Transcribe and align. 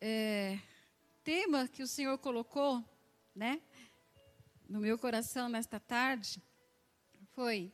é, 0.00 0.58
tema 1.24 1.68
que 1.68 1.82
o 1.82 1.86
Senhor 1.86 2.16
colocou, 2.18 2.84
né, 3.34 3.60
no 4.68 4.80
meu 4.80 4.98
coração 4.98 5.48
nesta 5.48 5.80
tarde, 5.80 6.42
foi 7.32 7.72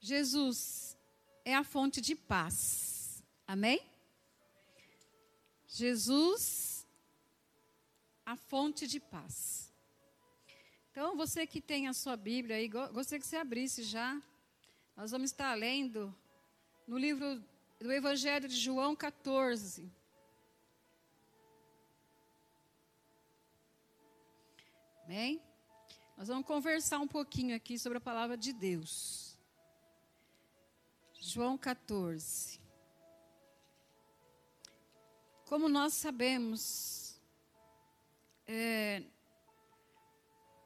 Jesus 0.00 0.96
é 1.44 1.54
a 1.54 1.64
fonte 1.64 2.00
de 2.00 2.14
paz. 2.14 3.22
Amém? 3.46 3.80
Jesus, 5.66 6.86
a 8.24 8.36
fonte 8.36 8.86
de 8.86 9.00
paz. 9.00 9.72
Então, 10.90 11.16
você 11.16 11.46
que 11.46 11.60
tem 11.60 11.88
a 11.88 11.92
sua 11.92 12.16
Bíblia 12.16 12.56
aí, 12.56 12.68
gostaria 12.68 13.18
que 13.18 13.26
você 13.26 13.36
abrisse 13.36 13.82
já. 13.82 14.22
Nós 14.96 15.10
vamos 15.10 15.30
estar 15.30 15.52
lendo 15.54 16.14
no 16.86 16.96
livro 16.96 17.42
do 17.80 17.90
Evangelho 17.90 18.48
de 18.48 18.56
João 18.56 18.94
14. 18.94 19.90
Amém? 25.04 25.38
Nós 26.16 26.28
vamos 26.28 26.46
conversar 26.46 26.98
um 26.98 27.06
pouquinho 27.06 27.54
aqui 27.54 27.78
sobre 27.78 27.98
a 27.98 28.00
palavra 28.00 28.38
de 28.38 28.54
Deus. 28.54 29.36
João 31.20 31.58
14. 31.58 32.58
Como 35.44 35.68
nós 35.68 35.92
sabemos, 35.92 37.20
é, 38.46 39.02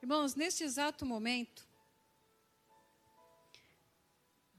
irmãos, 0.01 0.37
neste 0.37 0.63
exato 0.63 1.05
momento, 1.05 1.67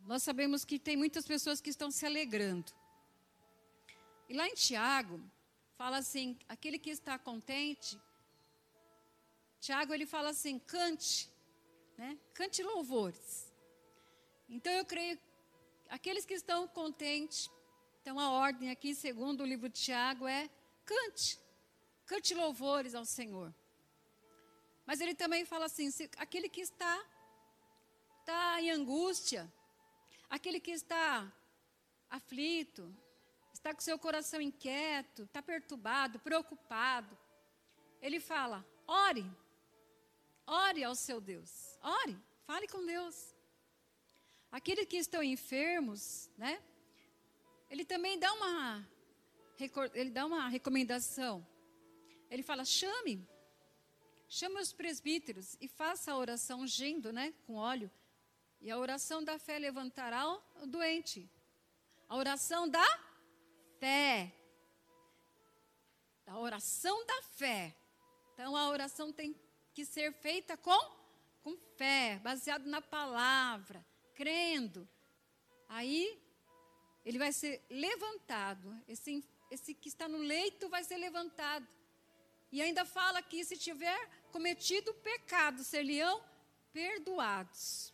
nós 0.01 0.23
sabemos 0.23 0.65
que 0.65 0.77
tem 0.77 0.97
muitas 0.97 1.25
pessoas 1.25 1.61
que 1.61 1.69
estão 1.69 1.89
se 1.89 2.05
alegrando. 2.05 2.73
E 4.27 4.33
lá 4.33 4.45
em 4.45 4.55
Tiago, 4.55 5.21
fala 5.77 5.99
assim: 5.99 6.37
aquele 6.49 6.77
que 6.77 6.89
está 6.89 7.17
contente, 7.17 7.97
Tiago 9.59 9.93
ele 9.93 10.05
fala 10.05 10.29
assim: 10.29 10.59
cante, 10.59 11.29
né? 11.97 12.17
cante 12.33 12.63
louvores. 12.63 13.53
Então 14.47 14.71
eu 14.73 14.85
creio, 14.85 15.19
aqueles 15.89 16.25
que 16.25 16.33
estão 16.33 16.67
contentes, 16.67 17.49
então, 18.01 18.19
a 18.19 18.31
ordem 18.31 18.71
aqui, 18.71 18.95
segundo 18.95 19.41
o 19.41 19.45
livro 19.45 19.69
de 19.69 19.79
Tiago, 19.79 20.27
é 20.27 20.49
cante. 20.85 21.39
Cante 22.05 22.33
louvores 22.33 22.95
ao 22.95 23.05
Senhor. 23.05 23.53
Mas 24.85 24.99
ele 24.99 25.13
também 25.13 25.45
fala 25.45 25.65
assim: 25.65 25.91
se, 25.91 26.09
aquele 26.17 26.49
que 26.49 26.61
está, 26.61 27.05
está 28.19 28.59
em 28.61 28.71
angústia, 28.71 29.51
aquele 30.27 30.59
que 30.59 30.71
está 30.71 31.31
aflito, 32.09 32.91
está 33.53 33.75
com 33.75 33.81
seu 33.81 33.99
coração 33.99 34.41
inquieto, 34.41 35.23
está 35.23 35.41
perturbado, 35.43 36.17
preocupado, 36.19 37.15
ele 38.01 38.19
fala: 38.19 38.65
ore, 38.87 39.29
ore 40.49 40.83
ao 40.83 40.95
seu 40.95 41.21
Deus, 41.21 41.77
ore, 41.81 42.17
fale 42.45 42.67
com 42.67 42.85
Deus. 42.85 43.35
Aqueles 44.51 44.87
que 44.87 44.97
estão 44.97 45.21
enfermos, 45.21 46.29
né? 46.35 46.61
ele 47.69 47.85
também 47.85 48.17
dá 48.17 48.33
uma, 48.33 48.89
ele 49.93 50.09
dá 50.09 50.25
uma 50.25 50.49
recomendação. 50.49 51.45
Ele 52.29 52.41
fala: 52.41 52.65
chame, 52.65 53.27
chame 54.27 54.59
os 54.59 54.73
presbíteros 54.73 55.55
e 55.61 55.67
faça 55.67 56.11
a 56.11 56.17
oração 56.17 56.61
ungindo, 56.61 57.13
né, 57.13 57.33
com 57.45 57.55
óleo. 57.55 57.91
E 58.59 58.69
a 58.71 58.77
oração 58.77 59.23
da 59.23 59.37
fé 59.37 59.59
levantará 59.59 60.27
o 60.27 60.65
doente. 60.65 61.29
A 62.09 62.17
oração 62.17 62.67
da 62.67 62.85
fé. 63.79 64.33
A 66.25 66.37
oração 66.37 67.05
da 67.05 67.21
fé. 67.21 67.75
Então 68.33 68.57
a 68.57 68.69
oração 68.69 69.13
tem 69.13 69.33
que 69.79 69.85
ser 69.85 70.11
feita 70.11 70.57
com, 70.57 70.77
com 71.41 71.55
fé, 71.77 72.19
baseado 72.21 72.65
na 72.65 72.81
palavra, 72.81 73.85
crendo. 74.13 74.85
Aí 75.69 76.21
ele 77.05 77.17
vai 77.17 77.31
ser 77.31 77.63
levantado. 77.69 78.77
Esse, 78.89 79.23
esse 79.49 79.73
que 79.73 79.87
está 79.87 80.05
no 80.05 80.17
leito 80.17 80.67
vai 80.67 80.83
ser 80.83 80.97
levantado. 80.97 81.65
E 82.51 82.61
ainda 82.61 82.83
fala 82.83 83.21
que 83.21 83.45
se 83.45 83.55
tiver 83.55 83.97
cometido 84.33 84.93
pecado, 84.95 85.63
seriam 85.63 86.21
perdoados. 86.73 87.93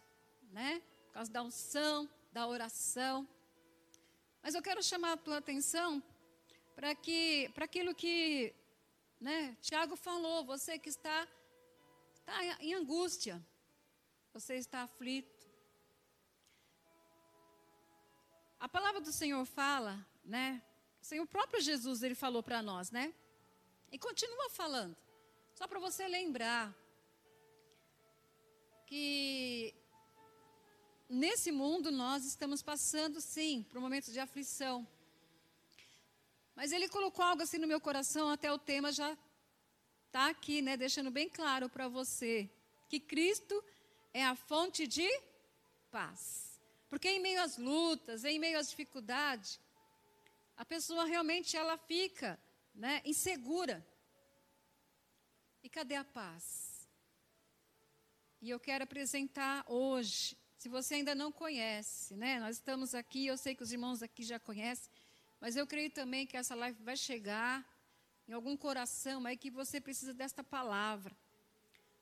Né? 0.52 0.82
Por 1.06 1.14
causa 1.14 1.32
da 1.32 1.44
unção, 1.44 2.10
da 2.32 2.48
oração. 2.48 3.30
Mas 4.42 4.56
eu 4.56 4.62
quero 4.64 4.82
chamar 4.82 5.14
a 5.14 5.18
tua 5.18 5.38
atenção 5.38 6.02
para 6.76 6.96
que 6.96 7.52
para 7.54 7.66
aquilo 7.66 7.94
que 7.94 8.56
né, 9.22 9.56
Tiago 9.62 9.96
falou, 9.96 10.44
você 10.44 10.80
que 10.80 10.90
está, 10.90 11.28
está 12.26 12.64
em 12.64 12.74
angústia, 12.74 13.42
você 14.34 14.56
está 14.56 14.82
aflito, 14.82 15.36
A 18.66 18.68
palavra 18.68 19.00
do 19.00 19.12
Senhor 19.12 19.46
fala, 19.46 20.04
né? 20.24 20.60
O 21.22 21.28
próprio 21.28 21.62
Jesus 21.62 22.02
ele 22.02 22.16
falou 22.16 22.42
para 22.42 22.64
nós, 22.64 22.90
né? 22.90 23.14
E 23.92 24.00
continua 24.00 24.50
falando. 24.50 24.98
Só 25.54 25.68
para 25.68 25.80
você 25.80 26.08
lembrar 26.08 26.76
que 28.88 29.72
nesse 31.08 31.52
mundo 31.52 31.92
nós 31.92 32.26
estamos 32.26 32.64
passando 32.64 33.22
sim 33.22 33.62
por 33.70 33.80
momentos 33.80 34.12
de 34.12 34.20
aflição. 34.20 34.88
Mas 36.56 36.72
ele 36.72 36.90
colocou 36.90 37.24
algo 37.24 37.44
assim 37.44 37.60
no 37.60 37.68
meu 37.68 37.80
coração, 37.80 38.32
até 38.32 38.52
o 38.52 38.58
tema 38.58 38.92
já 38.92 39.16
está 40.16 40.30
aqui, 40.30 40.62
né, 40.62 40.78
deixando 40.78 41.12
bem 41.12 41.28
claro 41.28 41.68
para 41.68 41.90
você 41.90 42.50
que 42.88 43.02
Cristo 43.02 43.62
é 44.14 44.24
a 44.24 44.34
fonte 44.34 44.88
de 44.88 45.06
paz. 45.92 46.58
Porque 46.88 47.10
em 47.10 47.20
meio 47.20 47.42
às 47.42 47.58
lutas, 47.58 48.24
em 48.24 48.40
meio 48.40 48.58
às 48.58 48.70
dificuldades, 48.70 49.60
a 50.56 50.64
pessoa 50.64 51.04
realmente 51.04 51.58
ela 51.58 51.78
fica 51.78 52.40
né, 52.74 53.02
insegura. 53.04 53.86
E 55.62 55.68
cadê 55.68 55.96
a 55.96 56.06
paz? 56.06 56.88
E 58.42 58.50
eu 58.50 58.58
quero 58.58 58.86
apresentar 58.86 59.66
hoje, 59.68 60.38
se 60.58 60.70
você 60.70 60.96
ainda 60.96 61.14
não 61.14 61.30
conhece, 61.30 62.16
né? 62.16 62.40
Nós 62.40 62.56
estamos 62.56 62.96
aqui, 62.96 63.28
eu 63.28 63.38
sei 63.38 63.54
que 63.54 63.64
os 63.64 63.74
irmãos 63.74 64.02
aqui 64.02 64.24
já 64.24 64.40
conhecem, 64.40 64.90
mas 65.42 65.58
eu 65.58 65.68
creio 65.68 65.90
também 65.90 66.26
que 66.26 66.38
essa 66.38 66.56
live 66.56 66.82
vai 66.84 66.96
chegar 66.96 67.66
em 68.28 68.34
algum 68.34 68.56
coração 68.58 69.26
aí 69.26 69.38
que 69.38 69.52
você 69.52 69.80
precisa 69.80 70.14
desta 70.14 70.44
palavra. 70.44 71.16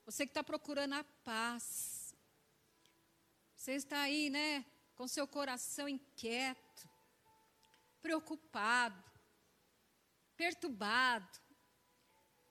Você 0.06 0.26
que 0.26 0.32
está 0.32 0.44
procurando 0.44 0.94
a 0.94 1.04
paz. 1.24 2.16
Você 3.56 3.74
está 3.74 4.02
aí, 4.02 4.30
né? 4.30 4.66
com 4.96 5.08
seu 5.08 5.28
coração 5.28 5.90
inquieto, 5.90 6.90
preocupado, 8.02 9.04
perturbado. 10.36 11.40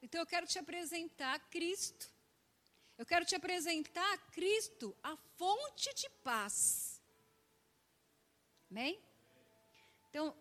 Então 0.00 0.20
eu 0.20 0.26
quero 0.26 0.46
te 0.46 0.58
apresentar 0.58 1.38
Cristo. 1.48 2.10
Eu 2.98 3.06
quero 3.06 3.24
te 3.24 3.34
apresentar 3.34 4.18
Cristo, 4.30 4.96
a 5.02 5.16
fonte 5.16 5.94
de 5.94 6.08
paz. 6.22 7.00
Amém? 8.70 9.02
Então, 10.08 10.36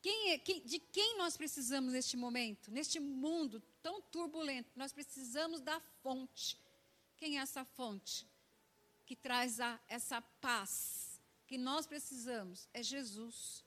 quem 0.00 0.30
é, 0.30 0.38
quem, 0.38 0.60
de 0.62 0.78
quem 0.78 1.18
nós 1.18 1.36
precisamos 1.36 1.92
neste 1.92 2.16
momento, 2.16 2.70
neste 2.70 3.00
mundo 3.00 3.60
tão 3.82 4.00
turbulento? 4.00 4.70
Nós 4.76 4.92
precisamos 4.92 5.60
da 5.60 5.80
fonte. 6.02 6.58
Quem 7.16 7.38
é 7.38 7.42
essa 7.42 7.64
fonte 7.64 8.26
que 9.04 9.16
traz 9.16 9.60
a, 9.60 9.80
essa 9.88 10.20
paz? 10.20 11.08
que 11.48 11.56
nós 11.56 11.86
precisamos 11.86 12.68
é 12.74 12.82
Jesus. 12.82 13.64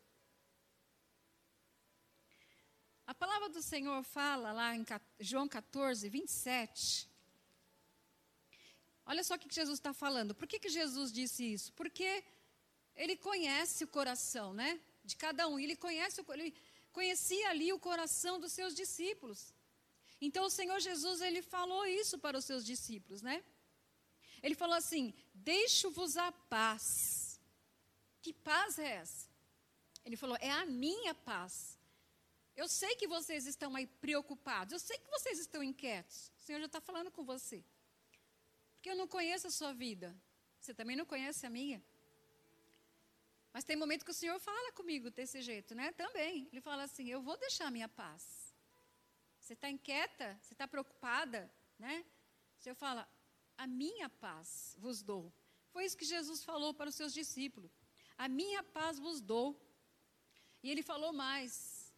A 3.07 3.13
palavra 3.13 3.49
do 3.49 3.61
Senhor 3.61 4.03
fala 4.03 4.53
lá 4.53 4.75
em 4.75 4.85
João 5.19 5.47
14, 5.47 6.07
27. 6.07 7.09
Olha 9.03 9.23
só 9.23 9.33
o 9.33 9.39
que 9.39 9.53
Jesus 9.53 9.79
está 9.79 9.93
falando. 9.93 10.35
Por 10.35 10.47
que, 10.47 10.59
que 10.59 10.69
Jesus 10.69 11.11
disse 11.11 11.43
isso? 11.43 11.73
Porque 11.73 12.23
ele 12.95 13.17
conhece 13.17 13.83
o 13.83 13.87
coração, 13.87 14.53
né? 14.53 14.79
De 15.11 15.15
cada 15.25 15.43
um. 15.51 15.57
Ele 15.59 15.75
conhece, 15.85 16.17
ele 16.35 16.53
conhecia 16.97 17.49
ali 17.49 17.67
o 17.73 17.79
coração 17.89 18.35
dos 18.43 18.53
seus 18.57 18.73
discípulos. 18.81 19.39
Então 20.27 20.43
o 20.45 20.53
Senhor 20.59 20.79
Jesus 20.79 21.19
ele 21.27 21.41
falou 21.41 21.83
isso 21.85 22.15
para 22.25 22.37
os 22.37 22.45
seus 22.45 22.63
discípulos, 22.71 23.21
né? 23.29 23.43
Ele 24.41 24.55
falou 24.55 24.77
assim: 24.83 25.13
Deixo-vos 25.33 26.15
a 26.17 26.31
paz. 26.31 27.39
Que 28.21 28.31
paz 28.49 28.79
é 28.79 28.89
essa? 29.03 29.27
Ele 30.05 30.15
falou: 30.15 30.37
É 30.39 30.51
a 30.51 30.65
minha 30.65 31.13
paz. 31.13 31.53
Eu 32.55 32.67
sei 32.67 32.95
que 32.95 33.07
vocês 33.07 33.45
estão 33.53 33.75
aí 33.75 33.87
preocupados, 34.05 34.73
eu 34.73 34.79
sei 34.79 34.97
que 34.97 35.09
vocês 35.09 35.39
estão 35.39 35.63
inquietos. 35.63 36.31
O 36.39 36.43
Senhor 36.45 36.59
já 36.59 36.67
está 36.67 36.81
falando 36.89 37.09
com 37.09 37.23
você. 37.23 37.63
Porque 38.75 38.89
eu 38.91 38.95
não 38.95 39.07
conheço 39.07 39.47
a 39.47 39.51
sua 39.51 39.73
vida. 39.73 40.15
Você 40.59 40.73
também 40.73 40.95
não 40.95 41.05
conhece 41.05 41.45
a 41.45 41.49
minha. 41.49 41.79
Mas 43.53 43.63
tem 43.63 43.75
momento 43.75 44.05
que 44.05 44.11
o 44.11 44.19
Senhor 44.21 44.39
fala 44.39 44.71
comigo 44.71 45.09
desse 45.09 45.41
jeito, 45.41 45.75
né? 45.75 45.91
Também. 45.91 46.47
Ele 46.51 46.61
fala 46.61 46.83
assim: 46.83 47.09
Eu 47.09 47.21
vou 47.21 47.37
deixar 47.37 47.67
a 47.67 47.71
minha 47.71 47.89
paz. 47.89 48.53
Você 49.39 49.53
está 49.53 49.69
inquieta? 49.69 50.39
Você 50.41 50.53
está 50.53 50.67
preocupada? 50.67 51.51
Né? 51.77 52.05
O 52.57 52.61
Senhor 52.63 52.75
fala: 52.75 53.07
A 53.57 53.67
minha 53.67 54.09
paz 54.09 54.75
vos 54.79 55.01
dou. 55.01 55.33
Foi 55.71 55.85
isso 55.85 55.97
que 55.97 56.05
Jesus 56.05 56.43
falou 56.43 56.73
para 56.73 56.89
os 56.89 56.95
seus 56.95 57.13
discípulos: 57.13 57.71
A 58.17 58.27
minha 58.29 58.63
paz 58.63 58.99
vos 58.99 59.19
dou. 59.19 59.59
E 60.63 60.71
ele 60.71 60.83
falou 60.83 61.11
mais: 61.11 61.93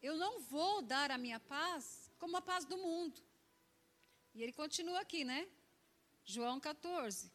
Eu 0.00 0.16
não 0.16 0.40
vou 0.40 0.80
dar 0.80 1.10
a 1.10 1.18
minha 1.18 1.40
paz 1.40 2.10
como 2.18 2.36
a 2.36 2.40
paz 2.40 2.64
do 2.64 2.78
mundo. 2.78 3.20
E 4.34 4.42
ele 4.42 4.52
continua 4.52 5.00
aqui, 5.00 5.24
né? 5.24 5.48
João 6.24 6.60
14, 6.60 7.32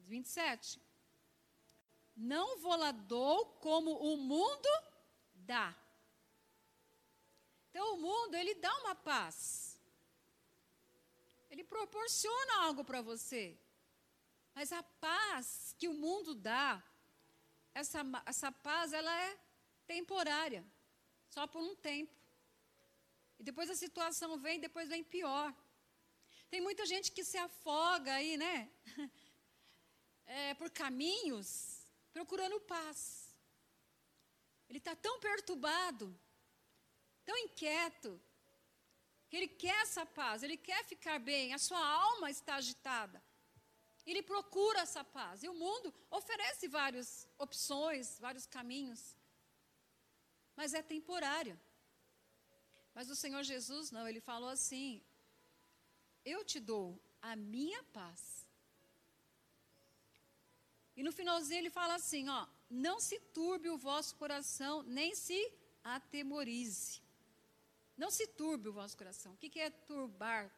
27. 0.00 0.80
Não 2.18 2.58
vou 2.58 2.74
lá 2.74 2.90
dou 2.90 3.46
como 3.60 3.92
o 3.92 4.16
mundo 4.16 4.68
dá. 5.34 5.72
Então 7.70 7.94
o 7.94 8.00
mundo, 8.00 8.34
ele 8.34 8.56
dá 8.56 8.76
uma 8.78 8.94
paz. 8.96 9.80
Ele 11.48 11.62
proporciona 11.62 12.64
algo 12.64 12.84
para 12.84 13.00
você. 13.00 13.56
Mas 14.52 14.72
a 14.72 14.82
paz 14.82 15.76
que 15.78 15.86
o 15.86 15.94
mundo 15.94 16.34
dá, 16.34 16.82
essa, 17.72 18.00
essa 18.26 18.50
paz, 18.50 18.92
ela 18.92 19.14
é 19.22 19.38
temporária. 19.86 20.66
Só 21.30 21.46
por 21.46 21.62
um 21.62 21.76
tempo. 21.76 22.12
E 23.38 23.44
depois 23.44 23.70
a 23.70 23.76
situação 23.76 24.36
vem, 24.38 24.58
depois 24.58 24.88
vem 24.88 25.04
pior. 25.04 25.54
Tem 26.50 26.60
muita 26.60 26.84
gente 26.84 27.12
que 27.12 27.22
se 27.22 27.38
afoga 27.38 28.14
aí, 28.14 28.36
né? 28.36 28.68
É, 30.30 30.52
por 30.52 30.68
caminhos 30.68 31.77
procurando 32.18 32.60
paz. 32.76 33.00
Ele 34.68 34.80
está 34.82 34.94
tão 34.96 35.20
perturbado, 35.20 36.06
tão 37.24 37.36
inquieto, 37.44 38.10
que 39.28 39.36
ele 39.36 39.48
quer 39.62 39.78
essa 39.82 40.04
paz, 40.04 40.42
ele 40.42 40.56
quer 40.56 40.82
ficar 40.84 41.18
bem, 41.20 41.54
a 41.54 41.58
sua 41.58 41.82
alma 42.06 42.28
está 42.28 42.56
agitada. 42.56 43.22
Ele 44.04 44.22
procura 44.22 44.80
essa 44.80 45.04
paz. 45.04 45.42
E 45.42 45.48
o 45.48 45.54
mundo 45.54 45.94
oferece 46.10 46.66
várias 46.66 47.08
opções, 47.38 48.18
vários 48.18 48.46
caminhos. 48.46 49.02
Mas 50.56 50.74
é 50.74 50.82
temporário. 50.82 51.56
Mas 52.94 53.10
o 53.10 53.16
Senhor 53.22 53.42
Jesus 53.42 53.90
não, 53.90 54.08
ele 54.08 54.22
falou 54.32 54.48
assim: 54.48 55.02
Eu 56.24 56.42
te 56.42 56.58
dou 56.58 56.86
a 57.20 57.36
minha 57.36 57.82
paz. 57.98 58.47
E 60.98 61.02
no 61.04 61.12
finalzinho 61.12 61.60
ele 61.60 61.70
fala 61.70 61.94
assim, 61.94 62.28
ó, 62.28 62.44
não 62.68 62.98
se 62.98 63.20
turbe 63.36 63.68
o 63.70 63.78
vosso 63.78 64.16
coração, 64.16 64.82
nem 64.82 65.14
se 65.14 65.40
atemorize. 65.84 67.00
Não 67.96 68.10
se 68.10 68.26
turbe 68.26 68.68
o 68.68 68.72
vosso 68.72 68.96
coração. 68.96 69.32
O 69.32 69.36
que 69.36 69.60
é 69.60 69.70
turbar 69.70 70.50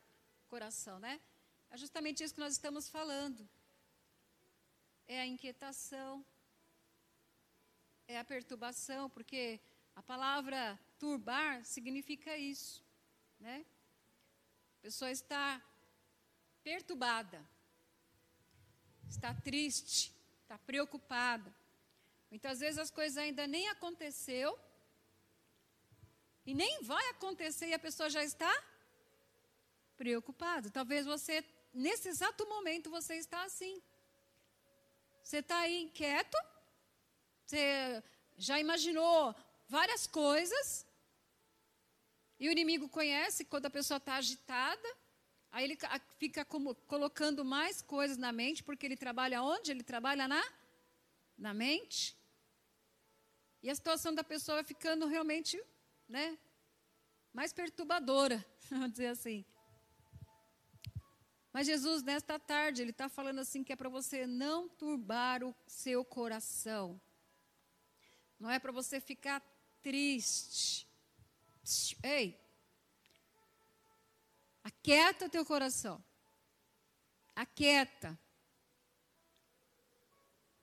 coração, 0.49 0.99
né? 0.99 1.21
É 1.69 1.77
justamente 1.77 2.25
isso 2.25 2.33
que 2.33 2.41
nós 2.41 2.55
estamos 2.55 2.89
falando. 2.89 3.47
É 5.07 5.21
a 5.21 5.27
inquietação, 5.27 6.25
é 8.09 8.19
a 8.19 8.25
perturbação, 8.25 9.11
porque 9.11 9.61
a 9.95 10.03
palavra 10.03 10.81
turbar 10.99 11.63
significa 11.67 12.35
isso, 12.39 12.83
né? 13.39 13.67
A 14.79 14.81
pessoa 14.81 15.11
está 15.11 15.63
perturbada, 16.65 17.47
está 19.07 19.35
triste, 19.35 20.19
está 20.51 20.59
preocupada. 20.59 21.55
Muitas 22.29 22.59
vezes 22.59 22.79
as 22.79 22.91
coisas 22.91 23.17
ainda 23.17 23.47
nem 23.47 23.69
aconteceu 23.69 24.59
e 26.45 26.53
nem 26.53 26.83
vai 26.83 27.09
acontecer 27.11 27.69
e 27.69 27.75
a 27.75 27.79
pessoa 27.79 28.11
já 28.11 28.25
está 28.25 28.53
preocupada. 29.97 30.69
Talvez 30.69 31.07
você 31.07 31.45
nesse 31.73 32.09
exato 32.09 32.45
momento 32.49 32.91
você 32.91 33.15
está 33.15 33.45
assim. 33.45 33.81
Você 35.23 35.37
está 35.37 35.59
aí 35.61 35.83
inquieto, 35.83 36.37
você 37.47 38.03
já 38.37 38.59
imaginou 38.59 39.33
várias 39.69 40.05
coisas, 40.05 40.85
e 42.41 42.49
o 42.49 42.53
inimigo 42.53 42.89
conhece 42.89 43.45
quando 43.45 43.67
a 43.67 43.71
pessoa 43.79 43.99
está 43.99 44.15
agitada, 44.17 44.89
Aí 45.53 45.65
ele 45.65 45.77
fica 46.19 46.45
como, 46.45 46.75
colocando 46.75 47.45
mais 47.45 47.83
coisas 47.83 48.17
na 48.17 48.31
mente, 48.31 48.63
porque 48.63 48.87
ele 48.87 48.97
trabalha 48.97 49.43
onde? 49.43 49.71
Ele 49.71 49.83
trabalha 49.83 50.29
na, 50.29 50.43
na 51.37 51.53
mente. 51.53 52.17
E 53.63 53.69
a 53.69 53.75
situação 53.75 54.15
da 54.15 54.23
pessoa 54.23 54.57
vai 54.57 54.65
ficando 54.65 55.07
realmente 55.07 55.61
né, 56.09 56.39
mais 57.33 57.53
perturbadora, 57.53 58.45
vamos 58.71 58.93
dizer 58.93 59.09
assim. 59.09 59.45
Mas 61.53 61.67
Jesus, 61.67 62.03
nesta 62.03 62.39
tarde, 62.39 62.81
ele 62.81 62.93
está 62.93 63.09
falando 63.09 63.41
assim 63.41 63.65
que 63.65 63.73
é 63.73 63.77
para 63.77 63.89
você 63.89 64.27
não 64.27 64.69
turbar 64.69 65.43
o 65.43 65.55
seu 65.67 66.05
coração. 66.05 67.01
Não 68.39 68.49
é 68.49 68.59
para 68.61 68.71
você 68.71 69.01
ficar 69.01 69.43
triste. 69.83 70.89
Ei, 72.03 72.39
Aquieta 74.81 75.29
teu 75.29 75.45
coração. 75.45 76.03
Aquieta. 77.37 78.19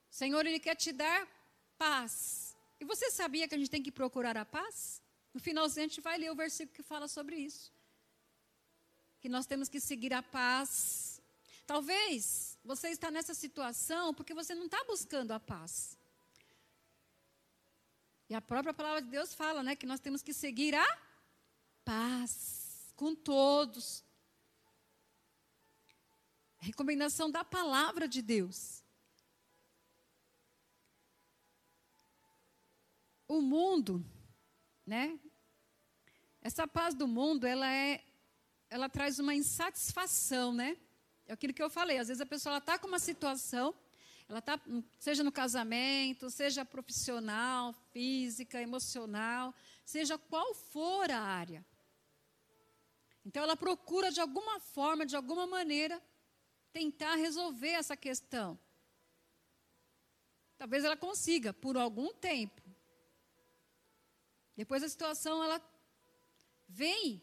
O 0.09 0.13
Senhor, 0.13 0.43
Ele 0.45 0.59
quer 0.59 0.75
te 0.75 0.91
dar 0.91 1.27
paz. 1.77 2.57
E 2.79 2.85
você 2.85 3.11
sabia 3.11 3.47
que 3.47 3.53
a 3.53 3.57
gente 3.57 3.69
tem 3.69 3.81
que 3.81 3.91
procurar 3.91 4.35
a 4.35 4.43
paz? 4.43 5.01
No 5.33 5.39
finalzinho 5.39 5.85
a 5.85 5.89
gente 5.89 6.01
vai 6.01 6.17
ler 6.17 6.31
o 6.31 6.35
versículo 6.35 6.75
que 6.75 6.81
fala 6.81 7.07
sobre 7.07 7.35
isso. 7.35 7.71
Que 9.21 9.29
nós 9.29 9.45
temos 9.45 9.69
que 9.69 9.79
seguir 9.79 10.13
a 10.13 10.23
paz. 10.23 11.21
Talvez 11.67 12.57
você 12.63 12.89
está 12.89 13.11
nessa 13.11 13.35
situação 13.35 14.15
porque 14.15 14.33
você 14.33 14.55
não 14.55 14.65
está 14.65 14.83
buscando 14.85 15.31
a 15.31 15.39
paz. 15.39 15.95
E 18.27 18.33
a 18.33 18.41
própria 18.41 18.73
palavra 18.73 19.01
de 19.03 19.09
Deus 19.09 19.35
fala, 19.35 19.61
né, 19.61 19.75
que 19.75 19.85
nós 19.85 19.99
temos 19.99 20.23
que 20.23 20.33
seguir 20.33 20.73
a 20.73 20.99
paz 21.85 22.91
com 22.95 23.13
todos. 23.13 24.06
Recomendação 26.67 27.31
da 27.31 27.45
palavra 27.45 28.09
de 28.09 28.21
Deus. 28.21 28.83
O 33.25 33.41
mundo, 33.41 34.05
né? 34.85 35.17
Essa 36.41 36.67
paz 36.67 36.93
do 36.93 37.07
mundo, 37.07 37.47
ela 37.47 37.69
é, 37.71 38.03
ela 38.69 38.89
traz 38.89 39.18
uma 39.18 39.33
insatisfação, 39.33 40.53
né? 40.53 40.77
É 41.25 41.31
aquilo 41.33 41.53
que 41.53 41.63
eu 41.63 41.69
falei. 41.69 41.99
Às 41.99 42.09
vezes 42.09 42.19
a 42.19 42.25
pessoa 42.25 42.57
está 42.57 42.77
com 42.77 42.87
uma 42.87 42.99
situação, 42.99 43.73
ela 44.27 44.39
está, 44.39 44.59
seja 44.99 45.23
no 45.23 45.31
casamento, 45.31 46.30
seja 46.30 46.65
profissional, 46.65 47.73
física, 47.94 48.61
emocional, 48.61 49.56
seja 49.85 50.18
qual 50.18 50.53
for 50.53 51.09
a 51.11 51.21
área. 51.21 51.65
Então 53.25 53.42
ela 53.42 53.56
procura 53.56 54.11
de 54.11 54.19
alguma 54.19 54.59
forma, 54.59 55.06
de 55.06 55.15
alguma 55.15 55.47
maneira, 55.47 56.01
tentar 56.77 57.15
resolver 57.15 57.73
essa 57.81 57.97
questão. 57.97 58.47
Talvez 60.59 60.83
ela 60.83 60.95
consiga 60.95 61.51
por 61.51 61.75
algum 61.75 62.13
tempo. 62.13 62.61
Depois 64.55 64.83
a 64.83 64.89
situação 64.89 65.43
ela 65.43 65.59
vem 66.67 67.21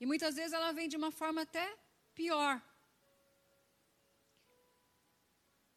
e 0.00 0.06
muitas 0.06 0.36
vezes 0.36 0.54
ela 0.54 0.72
vem 0.72 0.88
de 0.88 0.96
uma 0.96 1.12
forma 1.20 1.42
até 1.42 1.66
pior. 2.14 2.54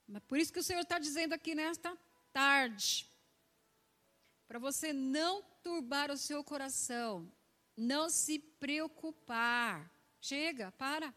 Mas 0.08 0.24
por 0.24 0.38
isso 0.40 0.54
que 0.54 0.60
o 0.60 0.64
Senhor 0.64 0.82
está 0.82 0.98
dizendo 0.98 1.34
aqui 1.34 1.54
nesta 1.54 1.98
tarde, 2.32 3.10
para 4.48 4.60
você 4.60 4.94
não 4.94 5.44
turbar 5.62 6.12
o 6.12 6.18
seu 6.18 6.44
coração, 6.44 7.30
não 7.76 8.10
se 8.10 8.40
preocupar. 8.40 9.92
Chega, 10.22 10.72
para. 10.74 11.14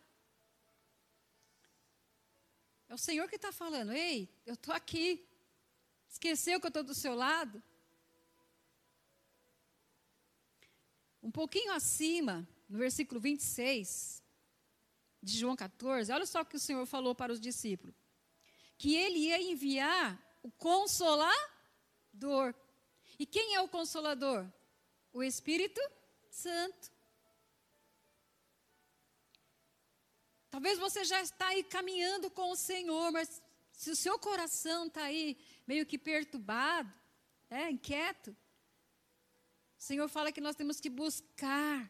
É 2.88 2.94
o 2.94 2.98
Senhor 2.98 3.28
que 3.28 3.36
está 3.36 3.52
falando. 3.52 3.92
Ei, 3.92 4.28
eu 4.46 4.54
estou 4.54 4.74
aqui. 4.74 5.26
Esqueceu 6.08 6.58
que 6.58 6.66
eu 6.66 6.68
estou 6.68 6.82
do 6.82 6.94
seu 6.94 7.14
lado? 7.14 7.62
Um 11.22 11.30
pouquinho 11.30 11.72
acima, 11.72 12.48
no 12.68 12.78
versículo 12.78 13.20
26 13.20 14.22
de 15.22 15.38
João 15.38 15.56
14, 15.56 16.12
olha 16.12 16.24
só 16.24 16.40
o 16.40 16.46
que 16.46 16.56
o 16.56 16.60
Senhor 16.60 16.86
falou 16.86 17.14
para 17.14 17.32
os 17.32 17.40
discípulos: 17.40 17.94
que 18.78 18.94
ele 18.94 19.18
ia 19.18 19.42
enviar 19.42 20.18
o 20.42 20.50
consolador. 20.50 21.34
E 23.18 23.26
quem 23.26 23.54
é 23.54 23.60
o 23.60 23.68
consolador? 23.68 24.46
O 25.12 25.22
Espírito 25.22 25.80
Santo. 26.30 26.90
Talvez 30.50 30.78
você 30.78 31.04
já 31.04 31.20
está 31.22 31.48
aí 31.48 31.62
caminhando 31.62 32.30
com 32.30 32.50
o 32.50 32.56
Senhor, 32.56 33.12
mas 33.12 33.42
Se 33.78 33.92
o 33.92 33.96
seu 33.96 34.18
coração 34.18 34.88
está 34.88 35.04
aí 35.04 35.38
meio 35.64 35.86
que 35.86 35.96
perturbado, 35.96 36.92
é, 37.48 37.70
inquieto, 37.70 38.36
o 39.78 39.82
Senhor 39.82 40.08
fala 40.08 40.32
que 40.32 40.40
nós 40.40 40.56
temos 40.56 40.80
que 40.80 40.90
buscar 40.90 41.88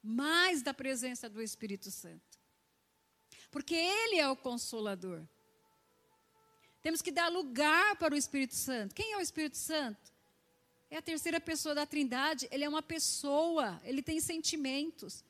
mais 0.00 0.62
da 0.62 0.72
presença 0.72 1.28
do 1.28 1.42
Espírito 1.42 1.90
Santo. 1.90 2.38
Porque 3.50 3.74
Ele 3.74 4.20
é 4.20 4.28
o 4.28 4.36
consolador. 4.36 5.26
Temos 6.80 7.02
que 7.02 7.10
dar 7.10 7.28
lugar 7.28 7.96
para 7.96 8.14
o 8.14 8.16
Espírito 8.16 8.54
Santo. 8.54 8.94
Quem 8.94 9.14
é 9.14 9.16
o 9.16 9.20
Espírito 9.20 9.56
Santo? 9.56 10.12
É 10.88 10.98
a 10.98 11.02
terceira 11.02 11.40
pessoa 11.40 11.74
da 11.74 11.84
Trindade. 11.84 12.46
Ele 12.52 12.64
é 12.64 12.68
uma 12.68 12.82
pessoa, 12.82 13.80
ele 13.82 14.02
tem 14.02 14.20
sentimentos. 14.20 15.24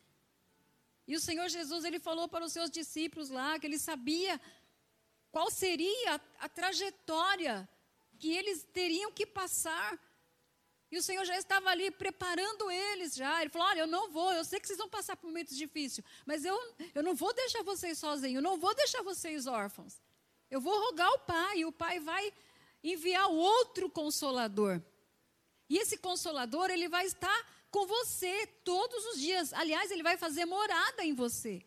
E 1.08 1.16
o 1.16 1.20
Senhor 1.20 1.48
Jesus, 1.48 1.86
ele 1.86 1.98
falou 1.98 2.28
para 2.28 2.44
os 2.44 2.52
seus 2.52 2.70
discípulos 2.70 3.30
lá 3.30 3.58
que 3.58 3.66
ele 3.66 3.78
sabia 3.78 4.38
qual 5.32 5.50
seria 5.50 6.20
a, 6.38 6.48
trajetória 6.50 7.66
que 8.18 8.30
eles 8.30 8.62
teriam 8.74 9.10
que 9.10 9.24
passar. 9.24 9.98
E 10.90 10.98
o 10.98 11.02
Senhor 11.02 11.24
já 11.24 11.38
estava 11.38 11.70
ali 11.70 11.90
preparando 11.90 12.70
eles 12.70 13.14
já. 13.14 13.40
Ele 13.40 13.48
falou: 13.48 13.68
Olha, 13.68 13.80
eu 13.80 13.86
não 13.86 14.10
vou, 14.10 14.30
eu 14.34 14.44
sei 14.44 14.60
que 14.60 14.66
vocês 14.66 14.78
vão 14.78 14.88
passar 14.90 15.16
por 15.16 15.28
momentos 15.28 15.56
difíceis, 15.56 16.06
mas 16.26 16.44
eu, 16.44 16.56
eu 16.94 17.02
não 17.02 17.14
vou 17.14 17.32
deixar 17.32 17.62
vocês 17.62 17.98
sozinhos, 17.98 18.36
eu 18.36 18.42
não 18.42 18.58
vou 18.58 18.74
deixar 18.74 19.02
vocês 19.02 19.46
órfãos. 19.46 20.02
Eu 20.50 20.60
vou 20.60 20.78
rogar 20.86 21.10
o 21.12 21.20
Pai, 21.20 21.58
e 21.60 21.64
o 21.64 21.72
Pai 21.72 22.00
vai 22.00 22.32
enviar 22.84 23.30
outro 23.30 23.88
consolador. 23.88 24.82
E 25.70 25.78
esse 25.78 25.96
consolador, 25.96 26.70
ele 26.70 26.88
vai 26.88 27.06
estar 27.06 27.46
com 27.70 27.86
você 27.86 28.46
todos 28.64 29.04
os 29.06 29.20
dias. 29.20 29.52
Aliás, 29.52 29.90
ele 29.90 30.02
vai 30.02 30.16
fazer 30.16 30.44
morada 30.44 31.04
em 31.04 31.14
você. 31.14 31.64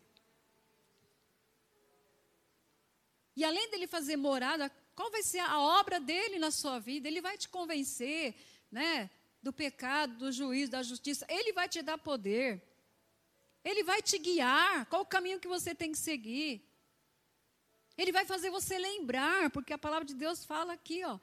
E 3.34 3.44
além 3.44 3.70
dele 3.70 3.86
fazer 3.86 4.16
morada, 4.16 4.70
qual 4.94 5.10
vai 5.10 5.22
ser 5.22 5.38
a 5.38 5.58
obra 5.60 5.98
dele 5.98 6.38
na 6.38 6.50
sua 6.50 6.78
vida? 6.78 7.08
Ele 7.08 7.20
vai 7.20 7.38
te 7.38 7.48
convencer, 7.48 8.34
né, 8.70 9.10
do 9.42 9.52
pecado, 9.52 10.16
do 10.16 10.30
juízo, 10.30 10.72
da 10.72 10.82
justiça. 10.82 11.26
Ele 11.28 11.52
vai 11.52 11.68
te 11.68 11.80
dar 11.82 11.98
poder. 11.98 12.62
Ele 13.64 13.82
vai 13.82 14.02
te 14.02 14.18
guiar. 14.18 14.86
Qual 14.86 15.02
o 15.02 15.06
caminho 15.06 15.40
que 15.40 15.48
você 15.48 15.74
tem 15.74 15.92
que 15.92 15.98
seguir? 15.98 16.68
Ele 17.96 18.12
vai 18.12 18.24
fazer 18.24 18.50
você 18.50 18.78
lembrar, 18.78 19.50
porque 19.50 19.72
a 19.72 19.78
palavra 19.78 20.04
de 20.04 20.14
Deus 20.14 20.44
fala 20.44 20.72
aqui, 20.72 21.04
ó. 21.04 21.18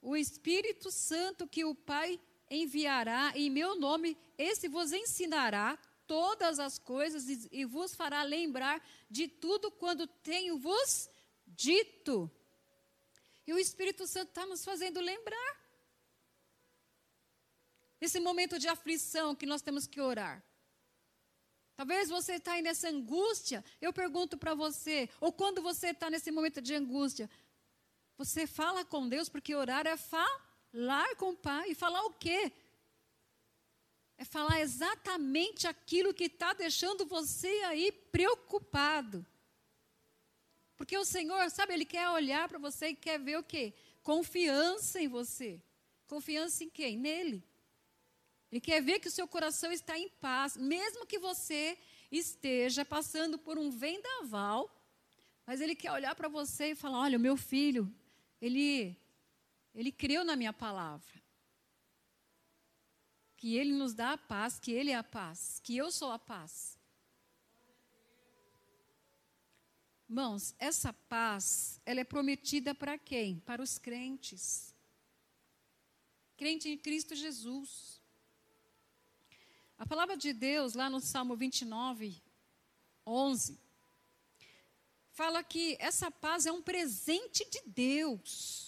O 0.00 0.16
Espírito 0.16 0.90
Santo 0.90 1.46
que 1.46 1.64
o 1.64 1.74
Pai 1.74 2.20
enviará 2.50 3.32
em 3.34 3.50
meu 3.50 3.78
nome, 3.78 4.16
esse 4.36 4.68
vos 4.68 4.92
ensinará 4.92 5.78
todas 6.06 6.58
as 6.58 6.78
coisas 6.78 7.28
e, 7.28 7.48
e 7.52 7.64
vos 7.64 7.94
fará 7.94 8.22
lembrar 8.22 8.82
de 9.10 9.28
tudo 9.28 9.70
quando 9.70 10.06
tenho 10.06 10.58
vos 10.58 11.08
dito. 11.46 12.30
E 13.46 13.52
o 13.52 13.58
Espírito 13.58 14.06
Santo 14.06 14.30
está 14.30 14.46
nos 14.46 14.64
fazendo 14.64 15.00
lembrar. 15.00 15.56
Esse 18.00 18.20
momento 18.20 18.58
de 18.58 18.68
aflição 18.68 19.34
que 19.34 19.46
nós 19.46 19.62
temos 19.62 19.86
que 19.86 20.00
orar. 20.00 20.42
Talvez 21.76 22.08
você 22.08 22.34
está 22.34 22.52
aí 22.52 22.62
nessa 22.62 22.88
angústia. 22.88 23.64
Eu 23.80 23.92
pergunto 23.92 24.36
para 24.36 24.54
você, 24.54 25.08
ou 25.20 25.32
quando 25.32 25.62
você 25.62 25.88
está 25.88 26.10
nesse 26.10 26.30
momento 26.30 26.60
de 26.60 26.74
angústia, 26.74 27.30
você 28.16 28.46
fala 28.46 28.84
com 28.84 29.08
Deus, 29.08 29.28
porque 29.28 29.54
orar 29.54 29.86
é 29.86 29.96
falar 29.96 30.47
com 31.16 31.30
o 31.30 31.36
Pai. 31.36 31.70
E 31.70 31.74
falar 31.74 32.02
o 32.04 32.12
quê? 32.12 32.52
É 34.16 34.24
falar 34.24 34.60
exatamente 34.60 35.66
aquilo 35.66 36.14
que 36.14 36.24
está 36.24 36.52
deixando 36.52 37.06
você 37.06 37.48
aí 37.66 37.92
preocupado. 37.92 39.24
Porque 40.76 40.96
o 40.96 41.04
Senhor, 41.04 41.50
sabe, 41.50 41.74
Ele 41.74 41.84
quer 41.84 42.08
olhar 42.10 42.48
para 42.48 42.58
você 42.58 42.88
e 42.88 42.94
quer 42.94 43.18
ver 43.18 43.38
o 43.38 43.42
quê? 43.42 43.74
Confiança 44.02 45.00
em 45.00 45.08
você. 45.08 45.60
Confiança 46.06 46.64
em 46.64 46.70
quem? 46.70 46.96
Nele. 46.96 47.44
Ele 48.50 48.60
quer 48.60 48.80
ver 48.80 48.98
que 48.98 49.08
o 49.08 49.10
seu 49.10 49.28
coração 49.28 49.70
está 49.70 49.98
em 49.98 50.08
paz, 50.08 50.56
mesmo 50.56 51.06
que 51.06 51.18
você 51.18 51.76
esteja 52.10 52.84
passando 52.84 53.38
por 53.38 53.58
um 53.58 53.70
vendaval, 53.70 54.74
mas 55.46 55.60
ele 55.60 55.74
quer 55.74 55.92
olhar 55.92 56.14
para 56.14 56.28
você 56.28 56.70
e 56.70 56.74
falar: 56.74 57.00
Olha, 57.00 57.18
meu 57.18 57.36
filho, 57.36 57.92
ele, 58.40 58.96
ele 59.78 59.92
creu 59.92 60.24
na 60.24 60.34
minha 60.34 60.52
palavra. 60.52 61.22
Que 63.36 63.54
ele 63.54 63.72
nos 63.72 63.94
dá 63.94 64.14
a 64.14 64.18
paz, 64.18 64.58
que 64.58 64.72
ele 64.72 64.90
é 64.90 64.96
a 64.96 65.04
paz, 65.04 65.60
que 65.62 65.76
eu 65.76 65.92
sou 65.92 66.10
a 66.10 66.18
paz. 66.18 66.76
Irmãos, 70.08 70.52
essa 70.58 70.92
paz, 70.92 71.80
ela 71.86 72.00
é 72.00 72.04
prometida 72.04 72.74
para 72.74 72.98
quem? 72.98 73.38
Para 73.38 73.62
os 73.62 73.78
crentes. 73.78 74.74
Crente 76.36 76.68
em 76.68 76.76
Cristo 76.76 77.14
Jesus. 77.14 78.02
A 79.78 79.86
palavra 79.86 80.16
de 80.16 80.32
Deus, 80.32 80.74
lá 80.74 80.90
no 80.90 80.98
Salmo 80.98 81.36
29, 81.36 82.20
11, 83.06 83.60
fala 85.12 85.44
que 85.44 85.76
essa 85.78 86.10
paz 86.10 86.46
é 86.46 86.50
um 86.50 86.62
presente 86.62 87.48
de 87.48 87.62
Deus. 87.64 88.67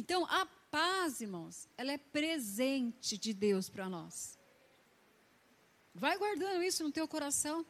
Então, 0.00 0.24
a 0.24 0.46
paz, 0.46 1.20
irmãos, 1.20 1.68
ela 1.76 1.92
é 1.92 1.98
presente 1.98 3.18
de 3.18 3.34
Deus 3.34 3.68
para 3.68 3.86
nós. 3.86 4.38
Vai 5.94 6.16
guardando 6.16 6.62
isso 6.62 6.82
no 6.82 6.90
teu 6.90 7.06
coração. 7.06 7.66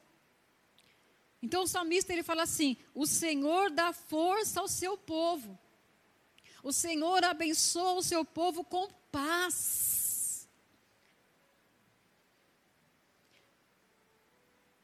Então 1.43 1.65
o 1.65 1.67
salmista 1.67 2.13
ele 2.13 2.23
fala 2.23 2.45
assim: 2.45 2.77
"O 2.95 3.05
Senhor 3.05 3.69
dá 3.73 3.93
força 3.93 4.61
ao 4.61 4.69
seu 4.69 4.97
povo. 4.97 5.59
O 6.63 6.73
Senhor 6.73 7.25
abençoa 7.25 7.95
o 7.95 8.03
seu 8.03 8.25
povo 8.25 8.63
com 8.63 8.89
paz." 9.11 10.49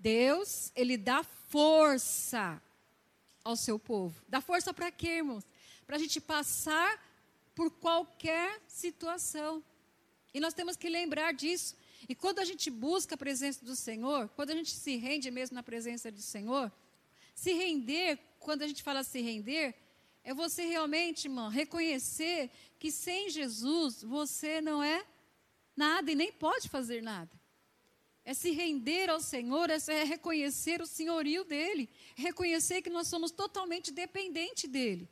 Deus, 0.00 0.72
ele 0.74 0.96
dá 0.96 1.22
força 1.22 2.60
ao 3.44 3.54
seu 3.54 3.78
povo. 3.78 4.20
Dá 4.28 4.40
força 4.40 4.74
para 4.74 4.90
quê, 4.90 5.18
irmãos? 5.18 5.44
Para 5.86 5.94
a 5.94 5.98
gente 6.00 6.20
passar 6.20 7.06
por 7.56 7.68
qualquer 7.72 8.62
situação. 8.68 9.64
E 10.32 10.38
nós 10.38 10.54
temos 10.54 10.76
que 10.76 10.88
lembrar 10.88 11.32
disso. 11.32 11.75
E 12.08 12.14
quando 12.14 12.38
a 12.38 12.44
gente 12.44 12.70
busca 12.70 13.16
a 13.16 13.18
presença 13.18 13.64
do 13.64 13.75
Senhor, 13.75 14.28
quando 14.36 14.50
a 14.50 14.54
gente 14.54 14.70
se 14.70 14.94
rende 14.96 15.28
mesmo 15.30 15.56
na 15.56 15.62
presença 15.64 16.12
do 16.12 16.22
Senhor, 16.22 16.70
se 17.34 17.52
render, 17.54 18.18
quando 18.38 18.62
a 18.62 18.68
gente 18.68 18.82
fala 18.82 19.02
se 19.02 19.20
render, 19.20 19.75
é 20.22 20.32
você 20.32 20.66
realmente, 20.66 21.25
irmão, 21.25 21.48
reconhecer 21.48 22.50
que 22.78 22.92
sem 22.92 23.28
Jesus 23.30 24.02
você 24.04 24.60
não 24.60 24.80
é 24.80 25.04
nada 25.75 26.12
e 26.12 26.14
nem 26.14 26.30
pode 26.30 26.68
fazer 26.68 27.02
nada 27.02 27.36
é 28.26 28.34
se 28.34 28.50
render 28.50 29.08
ao 29.08 29.20
Senhor, 29.20 29.70
é 29.70 30.02
reconhecer 30.02 30.82
o 30.82 30.86
senhorio 30.86 31.44
dele, 31.44 31.88
reconhecer 32.16 32.82
que 32.82 32.90
nós 32.90 33.06
somos 33.06 33.30
totalmente 33.30 33.92
dependentes 33.92 34.68
dele. 34.68 35.08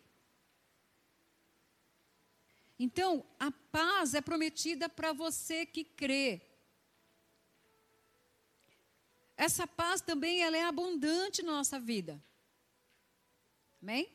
Então, 2.79 3.25
a 3.39 3.51
paz 3.51 4.15
é 4.15 4.21
prometida 4.21 4.89
para 4.89 5.13
você 5.13 5.65
que 5.65 5.85
crê. 5.85 6.41
Essa 9.37 9.67
paz 9.67 10.01
também 10.01 10.43
ela 10.43 10.57
é 10.57 10.65
abundante 10.65 11.43
na 11.43 11.53
nossa 11.53 11.79
vida. 11.79 12.23
Amém? 13.83 14.13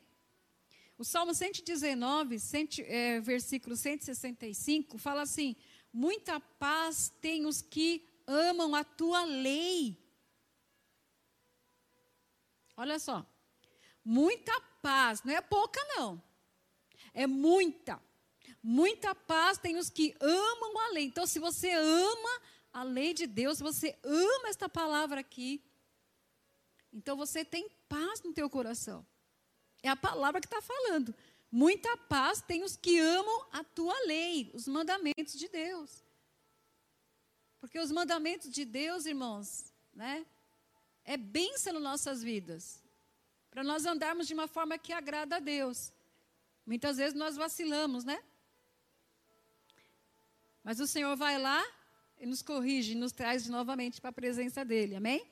O 0.98 1.04
Salmo 1.04 1.32
119, 1.32 2.38
cento, 2.38 2.80
é, 2.80 3.20
versículo 3.20 3.76
165, 3.76 4.98
fala 4.98 5.22
assim: 5.22 5.56
Muita 5.92 6.38
paz 6.38 7.10
tem 7.20 7.46
os 7.46 7.62
que 7.62 8.06
amam 8.26 8.74
a 8.74 8.84
tua 8.84 9.24
lei. 9.24 9.96
Olha 12.76 12.98
só. 12.98 13.26
Muita 14.04 14.58
paz, 14.82 15.22
não 15.22 15.34
é 15.34 15.40
pouca 15.40 15.80
não. 15.96 16.22
É 17.12 17.26
muita. 17.26 18.00
Muita 18.62 19.14
paz 19.14 19.58
tem 19.58 19.76
os 19.76 19.88
que 19.88 20.14
amam 20.20 20.78
a 20.78 20.88
lei. 20.92 21.04
Então, 21.04 21.26
se 21.26 21.38
você 21.38 21.70
ama 21.72 22.40
a 22.72 22.82
lei 22.82 23.14
de 23.14 23.26
Deus, 23.26 23.58
se 23.58 23.62
você 23.62 23.98
ama 24.04 24.48
esta 24.48 24.68
palavra 24.68 25.20
aqui, 25.20 25.62
então 26.92 27.16
você 27.16 27.44
tem 27.44 27.68
paz 27.88 28.22
no 28.22 28.32
teu 28.32 28.50
coração. 28.50 29.06
É 29.82 29.88
a 29.88 29.96
palavra 29.96 30.40
que 30.40 30.46
está 30.46 30.60
falando. 30.60 31.14
Muita 31.50 31.96
paz 31.96 32.40
tem 32.42 32.62
os 32.62 32.76
que 32.76 32.98
amam 32.98 33.46
a 33.50 33.64
tua 33.64 33.98
lei, 34.06 34.50
os 34.54 34.68
mandamentos 34.68 35.34
de 35.34 35.48
Deus. 35.48 36.04
Porque 37.60 37.78
os 37.78 37.90
mandamentos 37.90 38.50
de 38.50 38.64
Deus, 38.64 39.04
irmãos, 39.04 39.72
né? 39.92 40.24
É 41.04 41.16
bênção 41.16 41.72
nas 41.72 41.82
nossas 41.82 42.22
vidas. 42.22 42.82
Para 43.50 43.64
nós 43.64 43.84
andarmos 43.84 44.26
de 44.26 44.34
uma 44.34 44.46
forma 44.46 44.78
que 44.78 44.92
agrada 44.92 45.36
a 45.36 45.40
Deus. 45.40 45.92
Muitas 46.64 46.98
vezes 46.98 47.14
nós 47.14 47.36
vacilamos, 47.36 48.04
né? 48.04 48.22
Mas 50.62 50.80
o 50.80 50.86
Senhor 50.86 51.16
vai 51.16 51.38
lá 51.38 51.64
e 52.18 52.26
nos 52.26 52.42
corrige, 52.42 52.94
nos 52.94 53.12
traz 53.12 53.48
novamente 53.48 54.00
para 54.00 54.10
a 54.10 54.12
presença 54.12 54.64
dele. 54.64 54.96
Amém? 54.96 55.26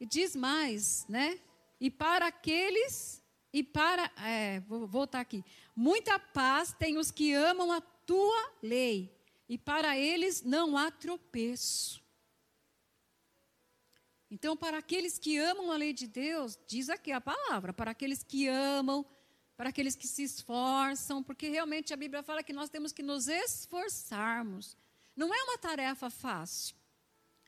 E 0.00 0.06
diz 0.06 0.34
mais, 0.34 1.06
né? 1.08 1.38
E 1.78 1.90
para 1.90 2.26
aqueles, 2.26 3.22
e 3.52 3.62
para, 3.62 4.10
é, 4.24 4.60
vou 4.60 4.86
voltar 4.86 5.20
aqui. 5.20 5.44
Muita 5.76 6.18
paz 6.18 6.72
tem 6.72 6.96
os 6.96 7.10
que 7.10 7.32
amam 7.34 7.70
a 7.70 7.80
tua 7.80 8.52
lei, 8.62 9.14
e 9.48 9.58
para 9.58 9.96
eles 9.96 10.42
não 10.42 10.76
há 10.76 10.90
tropeço. 10.90 12.02
Então, 14.30 14.56
para 14.56 14.78
aqueles 14.78 15.18
que 15.18 15.36
amam 15.36 15.70
a 15.70 15.76
lei 15.76 15.92
de 15.92 16.06
Deus, 16.06 16.58
diz 16.66 16.88
aqui 16.88 17.12
a 17.12 17.20
palavra, 17.20 17.72
para 17.72 17.90
aqueles 17.90 18.22
que 18.22 18.48
amam, 18.48 19.04
para 19.62 19.68
aqueles 19.68 19.94
que 19.94 20.08
se 20.08 20.24
esforçam, 20.24 21.22
porque 21.22 21.48
realmente 21.48 21.94
a 21.94 21.96
Bíblia 21.96 22.20
fala 22.20 22.42
que 22.42 22.52
nós 22.52 22.68
temos 22.68 22.90
que 22.90 23.00
nos 23.00 23.28
esforçarmos. 23.28 24.76
Não 25.14 25.32
é 25.32 25.40
uma 25.44 25.56
tarefa 25.56 26.10
fácil, 26.10 26.74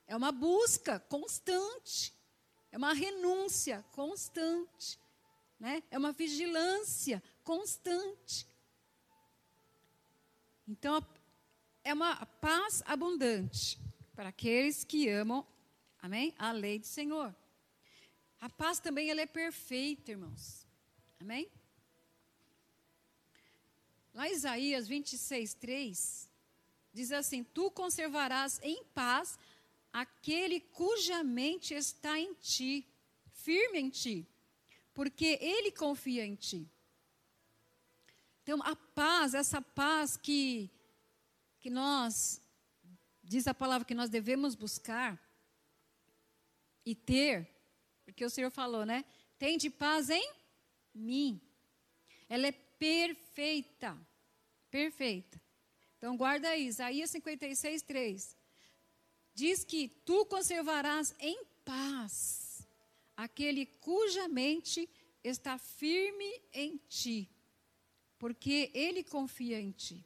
é 0.07 0.15
uma 0.15 0.31
busca 0.31 0.97
constante, 0.97 2.13
é 2.71 2.77
uma 2.77 2.93
renúncia 2.93 3.83
constante, 3.91 4.97
né? 5.59 5.83
é 5.91 5.97
uma 5.97 6.13
vigilância 6.13 7.21
constante. 7.43 8.47
Então, 10.65 11.05
é 11.83 11.93
uma 11.93 12.25
paz 12.25 12.81
abundante 12.85 13.77
para 14.15 14.29
aqueles 14.29 14.85
que 14.85 15.09
amam, 15.09 15.45
amém? 16.01 16.33
A 16.39 16.53
lei 16.53 16.79
do 16.79 16.87
Senhor. 16.87 17.35
A 18.39 18.49
paz 18.49 18.79
também 18.79 19.09
ela 19.09 19.19
é 19.19 19.25
perfeita, 19.25 20.11
irmãos. 20.11 20.65
Amém? 21.19 21.51
Lá 24.15 24.29
em 24.29 24.31
Isaías 24.31 24.87
26, 24.87 25.55
3, 25.55 26.29
diz 26.93 27.11
assim: 27.11 27.43
Tu 27.43 27.69
conservarás 27.69 28.61
em 28.63 28.81
paz 28.85 29.37
aquele 29.91 30.61
cuja 30.61 31.21
mente 31.21 31.73
está 31.73 32.17
em 32.17 32.33
ti, 32.35 32.87
firme 33.33 33.77
em 33.77 33.89
ti, 33.89 34.25
porque 34.93 35.37
ele 35.41 35.69
confia 35.69 36.25
em 36.25 36.33
ti. 36.33 36.65
Então, 38.41 38.61
a 38.63 38.73
paz, 38.73 39.33
essa 39.33 39.61
paz 39.61 40.15
que, 40.15 40.71
que 41.59 41.69
nós, 41.69 42.41
diz 43.21 43.47
a 43.47 43.53
palavra 43.53 43.85
que 43.85 43.93
nós 43.93 44.09
devemos 44.09 44.55
buscar 44.55 45.21
e 46.85 46.95
ter, 46.95 47.53
porque 48.05 48.23
o 48.23 48.29
Senhor 48.29 48.49
falou, 48.49 48.85
né? 48.85 49.03
Tem 49.37 49.57
de 49.57 49.69
paz 49.69 50.09
em 50.09 50.33
mim. 50.93 51.41
Ela 52.29 52.47
é 52.47 52.64
perfeita. 52.77 53.97
Perfeita. 54.69 55.41
Então, 55.97 56.15
guarda 56.17 56.49
aí, 56.49 56.67
Isaías 56.67 57.09
56, 57.09 57.81
3 57.81 58.37
diz 59.35 59.65
que 59.65 59.89
tu 59.89 60.25
conservarás 60.25 61.13
em 61.19 61.43
paz 61.65 62.65
aquele 63.17 63.65
cuja 63.65 64.27
mente 64.29 64.89
está 65.23 65.57
firme 65.57 66.41
em 66.53 66.77
ti, 66.87 67.29
porque 68.17 68.71
ele 68.73 69.03
confia 69.03 69.59
em 69.59 69.71
ti. 69.71 70.05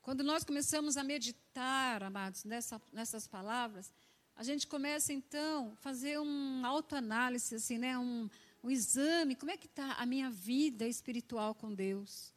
Quando 0.00 0.22
nós 0.22 0.44
começamos 0.44 0.96
a 0.96 1.02
meditar, 1.02 2.02
amados, 2.02 2.44
nessa, 2.44 2.80
nessas 2.92 3.26
palavras, 3.26 3.92
a 4.34 4.42
gente 4.42 4.66
começa 4.66 5.12
então 5.12 5.72
a 5.72 5.76
fazer 5.76 6.18
um 6.20 6.64
autoanálise, 6.64 7.56
assim, 7.56 7.76
né? 7.76 7.98
um, 7.98 8.30
um 8.66 8.70
exame. 8.70 9.36
Como 9.36 9.50
é 9.50 9.56
que 9.56 9.66
está 9.66 9.92
a 9.92 10.04
minha 10.04 10.28
vida 10.28 10.86
espiritual 10.86 11.54
com 11.54 11.72
Deus? 11.72 12.32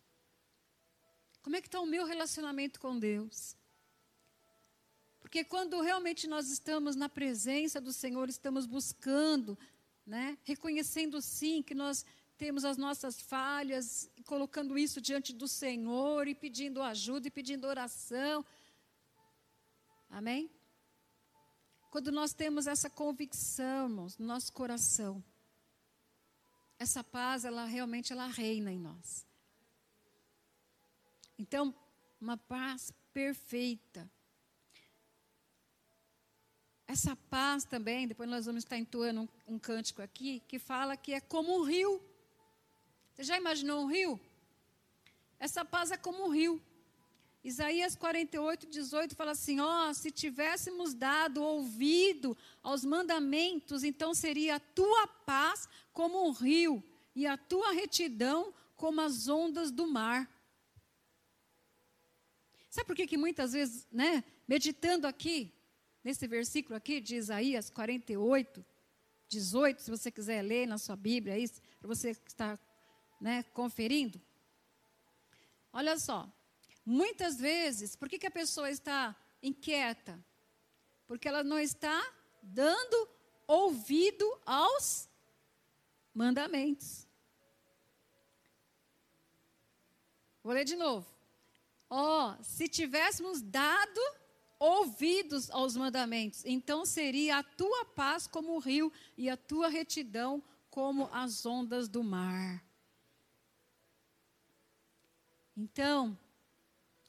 Como 1.42 1.56
é 1.56 1.62
que 1.62 1.68
está 1.68 1.80
o 1.82 1.86
meu 1.86 2.06
relacionamento 2.06 2.80
com 2.80 2.98
Deus? 3.00 3.56
Porque 5.20 5.44
quando 5.44 5.82
realmente 5.82 6.28
nós 6.28 6.50
estamos 6.50 6.96
na 6.96 7.10
presença 7.10 7.82
do 7.82 7.92
Senhor, 7.92 8.30
estamos 8.30 8.66
buscando, 8.66 9.58
né, 10.06 10.38
reconhecendo 10.44 11.22
sim 11.22 11.62
que 11.64 11.74
nós 11.74 12.06
temos 12.38 12.64
as 12.64 12.78
nossas 12.78 13.20
falhas, 13.20 14.10
colocando 14.26 14.78
isso 14.78 15.02
diante 15.02 15.34
do 15.34 15.48
Senhor 15.48 16.28
e 16.28 16.36
pedindo 16.36 16.82
ajuda 16.82 17.28
e 17.28 17.32
pedindo 17.32 17.68
oração. 17.68 18.46
Amém? 20.10 20.50
Quando 21.92 22.12
nós 22.12 22.34
temos 22.34 22.68
essa 22.68 22.90
convicção, 22.90 23.90
irmãos, 23.90 24.18
no 24.18 24.26
nosso 24.26 24.54
coração, 24.54 25.24
essa 26.80 27.04
paz, 27.04 27.44
ela 27.44 27.66
realmente 27.66 28.14
ela 28.14 28.26
reina 28.26 28.72
em 28.72 28.80
nós. 28.80 29.28
Então, 31.38 31.76
uma 32.20 32.38
paz 32.38 32.94
perfeita. 33.14 34.10
Essa 36.88 37.16
paz 37.16 37.66
também, 37.66 38.08
depois 38.08 38.30
nós 38.30 38.46
vamos 38.46 38.64
estar 38.64 38.78
entoando 38.78 39.22
um, 39.22 39.56
um 39.56 39.60
cântico 39.60 40.02
aqui, 40.02 40.42
que 40.48 40.58
fala 40.58 40.96
que 40.96 41.14
é 41.14 41.20
como 41.20 41.60
um 41.60 41.64
rio. 41.64 42.02
Você 43.14 43.24
já 43.24 43.38
imaginou 43.38 43.84
um 43.84 43.88
rio? 43.88 44.20
Essa 45.38 45.66
paz 45.66 45.92
é 45.92 45.98
como 45.98 46.26
um 46.26 46.30
rio. 46.30 46.62
Isaías 47.44 47.96
48, 47.96 48.68
18 48.68 49.16
fala 49.16 49.32
assim: 49.32 49.60
Ó, 49.60 49.90
oh, 49.90 49.94
se 49.94 50.12
tivéssemos 50.12 50.94
dado 50.94 51.42
ouvido 51.42 52.38
aos 52.62 52.84
mandamentos, 52.84 53.84
então 53.84 54.14
seria 54.14 54.56
a 54.56 54.60
tua 54.60 55.08
paz 55.08 55.68
como 55.94 56.28
um 56.28 56.32
rio, 56.32 56.84
e 57.16 57.26
a 57.26 57.38
tua 57.38 57.72
retidão 57.72 58.54
como 58.76 59.02
as 59.02 59.28
ondas 59.28 59.72
do 59.72 59.88
mar. 59.88 60.30
Sabe 62.70 62.88
por 62.88 62.96
que, 62.96 63.08
que 63.08 63.18
muitas 63.18 63.54
vezes, 63.54 63.88
né, 63.92 64.24
meditando 64.48 65.08
aqui, 65.08 65.52
nesse 66.04 66.28
versículo 66.28 66.76
aqui 66.76 67.02
de 67.02 67.16
Isaías 67.16 67.70
48, 67.70 68.64
18, 69.28 69.82
se 69.82 69.90
você 69.90 70.12
quiser 70.12 70.42
ler 70.42 70.68
na 70.68 70.78
sua 70.78 70.96
Bíblia, 70.96 71.36
aí, 71.36 71.48
para 71.80 71.88
você 71.88 72.14
que 72.14 72.30
está 72.30 72.60
né, 73.20 73.44
conferindo. 73.54 74.22
Olha 75.74 75.98
só, 75.98 76.32
muitas 76.90 77.38
vezes, 77.40 77.96
por 77.96 78.10
que, 78.10 78.18
que 78.18 78.26
a 78.26 78.32
pessoa 78.32 78.70
está 78.70 79.16
inquieta? 79.44 80.20
Porque 81.08 81.28
ela 81.28 81.44
não 81.44 81.60
está 81.60 82.02
dando 82.42 83.08
ouvido 83.46 84.26
aos 84.44 85.08
mandamentos. 86.14 87.08
Vou 90.44 90.54
ler 90.54 90.66
de 90.66 90.76
novo. 90.76 91.08
Ó, 91.90 92.32
oh, 92.32 92.44
se 92.44 92.68
tivéssemos 92.68 93.42
dado 93.42 94.02
ouvidos 94.58 95.50
aos 95.52 95.76
mandamentos, 95.76 96.44
então 96.44 96.86
seria 96.86 97.38
a 97.38 97.44
tua 97.44 97.86
paz 97.86 98.28
como 98.28 98.56
o 98.56 98.60
rio 98.60 98.92
e 99.18 99.30
a 99.30 99.38
tua 99.38 99.70
retidão 99.70 100.44
como 100.70 101.08
as 101.12 101.46
ondas 101.46 101.88
do 101.88 102.04
mar. 102.04 102.64
Então, 105.56 106.18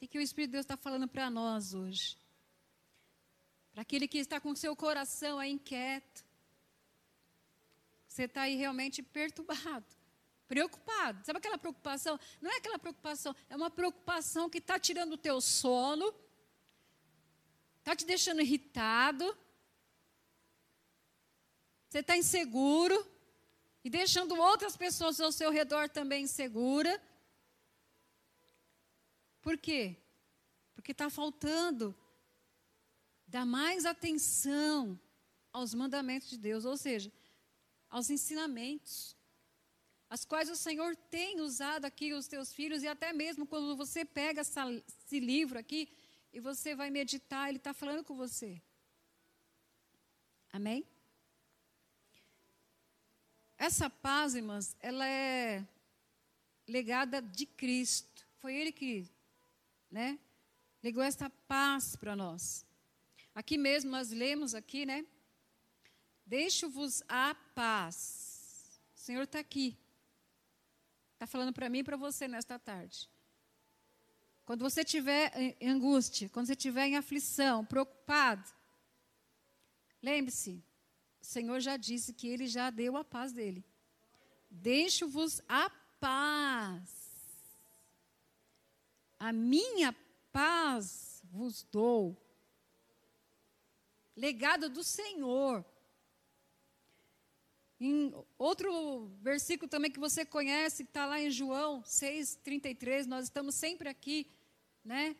o 0.01 0.07
que 0.07 0.17
o 0.17 0.21
Espírito 0.21 0.49
de 0.49 0.53
Deus 0.53 0.65
está 0.65 0.77
falando 0.77 1.07
para 1.07 1.29
nós 1.29 1.73
hoje? 1.73 2.17
Para 3.71 3.83
aquele 3.83 4.07
que 4.07 4.17
está 4.17 4.39
com 4.39 4.55
seu 4.55 4.75
coração 4.75 5.39
aí 5.39 5.51
inquieto. 5.51 6.25
Você 8.07 8.23
está 8.23 8.41
aí 8.41 8.55
realmente 8.55 9.01
perturbado, 9.01 9.85
preocupado. 10.47 11.25
Sabe 11.25 11.39
aquela 11.39 11.57
preocupação? 11.57 12.19
Não 12.41 12.51
é 12.51 12.57
aquela 12.57 12.77
preocupação, 12.77 13.35
é 13.49 13.55
uma 13.55 13.69
preocupação 13.69 14.49
que 14.49 14.57
está 14.57 14.77
tirando 14.77 15.13
o 15.13 15.17
teu 15.17 15.39
sono, 15.39 16.13
Está 17.81 17.95
te 17.95 18.05
deixando 18.05 18.41
irritado? 18.41 19.25
Você 21.89 21.99
está 21.99 22.15
inseguro? 22.15 22.95
E 23.83 23.89
deixando 23.89 24.35
outras 24.35 24.77
pessoas 24.77 25.19
ao 25.19 25.31
seu 25.31 25.49
redor 25.49 25.89
também 25.89 26.23
insegura? 26.25 27.01
Por 29.41 29.57
quê? 29.57 29.97
Porque 30.73 30.91
está 30.91 31.09
faltando 31.09 31.95
dar 33.27 33.45
mais 33.45 33.85
atenção 33.85 34.99
aos 35.51 35.73
mandamentos 35.73 36.29
de 36.29 36.37
Deus, 36.37 36.65
ou 36.65 36.77
seja, 36.77 37.11
aos 37.89 38.09
ensinamentos, 38.09 39.15
as 40.09 40.25
quais 40.25 40.49
o 40.49 40.55
Senhor 40.55 40.95
tem 40.95 41.39
usado 41.39 41.85
aqui 41.85 42.13
os 42.13 42.27
teus 42.27 42.53
filhos, 42.53 42.83
e 42.83 42.87
até 42.87 43.13
mesmo 43.13 43.47
quando 43.47 43.75
você 43.75 44.03
pega 44.03 44.41
essa, 44.41 44.65
esse 44.71 45.19
livro 45.19 45.57
aqui, 45.57 45.89
e 46.33 46.39
você 46.39 46.75
vai 46.75 46.89
meditar, 46.89 47.49
Ele 47.49 47.57
está 47.57 47.73
falando 47.73 48.03
com 48.03 48.15
você. 48.15 48.61
Amém? 50.51 50.85
Essa 53.57 53.89
paz, 53.89 54.35
irmãs, 54.35 54.75
ela 54.79 55.07
é 55.07 55.65
legada 56.67 57.21
de 57.21 57.45
Cristo. 57.45 58.25
Foi 58.39 58.55
Ele 58.55 58.71
que, 58.71 59.09
né, 59.91 60.17
legou 60.81 61.03
essa 61.03 61.29
paz 61.29 61.95
para 61.95 62.15
nós. 62.15 62.65
Aqui 63.35 63.57
mesmo 63.57 63.91
nós 63.91 64.09
lemos 64.09 64.55
aqui, 64.55 64.85
né? 64.85 65.05
Deixo-vos 66.25 67.03
a 67.07 67.35
paz. 67.53 68.81
O 68.95 68.99
Senhor 68.99 69.23
está 69.23 69.39
aqui. 69.39 69.77
Está 71.13 71.27
falando 71.27 71.53
para 71.53 71.69
mim 71.69 71.79
e 71.79 71.83
para 71.83 71.97
você 71.97 72.27
nesta 72.27 72.57
tarde. 72.57 73.09
Quando 74.45 74.61
você 74.61 74.81
estiver 74.81 75.31
em 75.59 75.69
angústia, 75.69 76.29
quando 76.29 76.47
você 76.47 76.53
estiver 76.53 76.87
em 76.87 76.97
aflição, 76.97 77.63
preocupado, 77.63 78.43
Lembre-se, 80.01 80.63
o 81.21 81.25
Senhor 81.25 81.59
já 81.59 81.77
disse 81.77 82.13
que 82.13 82.27
ele 82.27 82.47
já 82.47 82.69
deu 82.69 82.97
a 82.97 83.03
paz 83.03 83.31
dele. 83.31 83.63
Deixo-vos 84.49 85.41
a 85.47 85.69
paz. 85.99 87.00
A 89.21 89.31
minha 89.31 89.95
paz 90.33 91.21
vos 91.25 91.61
dou. 91.71 92.17
Legado 94.15 94.67
do 94.67 94.83
Senhor. 94.83 95.63
Em 97.79 98.11
outro 98.35 99.11
versículo 99.21 99.69
também 99.69 99.91
que 99.91 99.99
você 99.99 100.25
conhece, 100.25 100.81
está 100.81 101.05
lá 101.05 101.21
em 101.21 101.29
João 101.29 101.83
6,33, 101.83 103.05
nós 103.05 103.25
estamos 103.25 103.53
sempre 103.53 103.87
aqui, 103.89 104.25
né? 104.83 105.15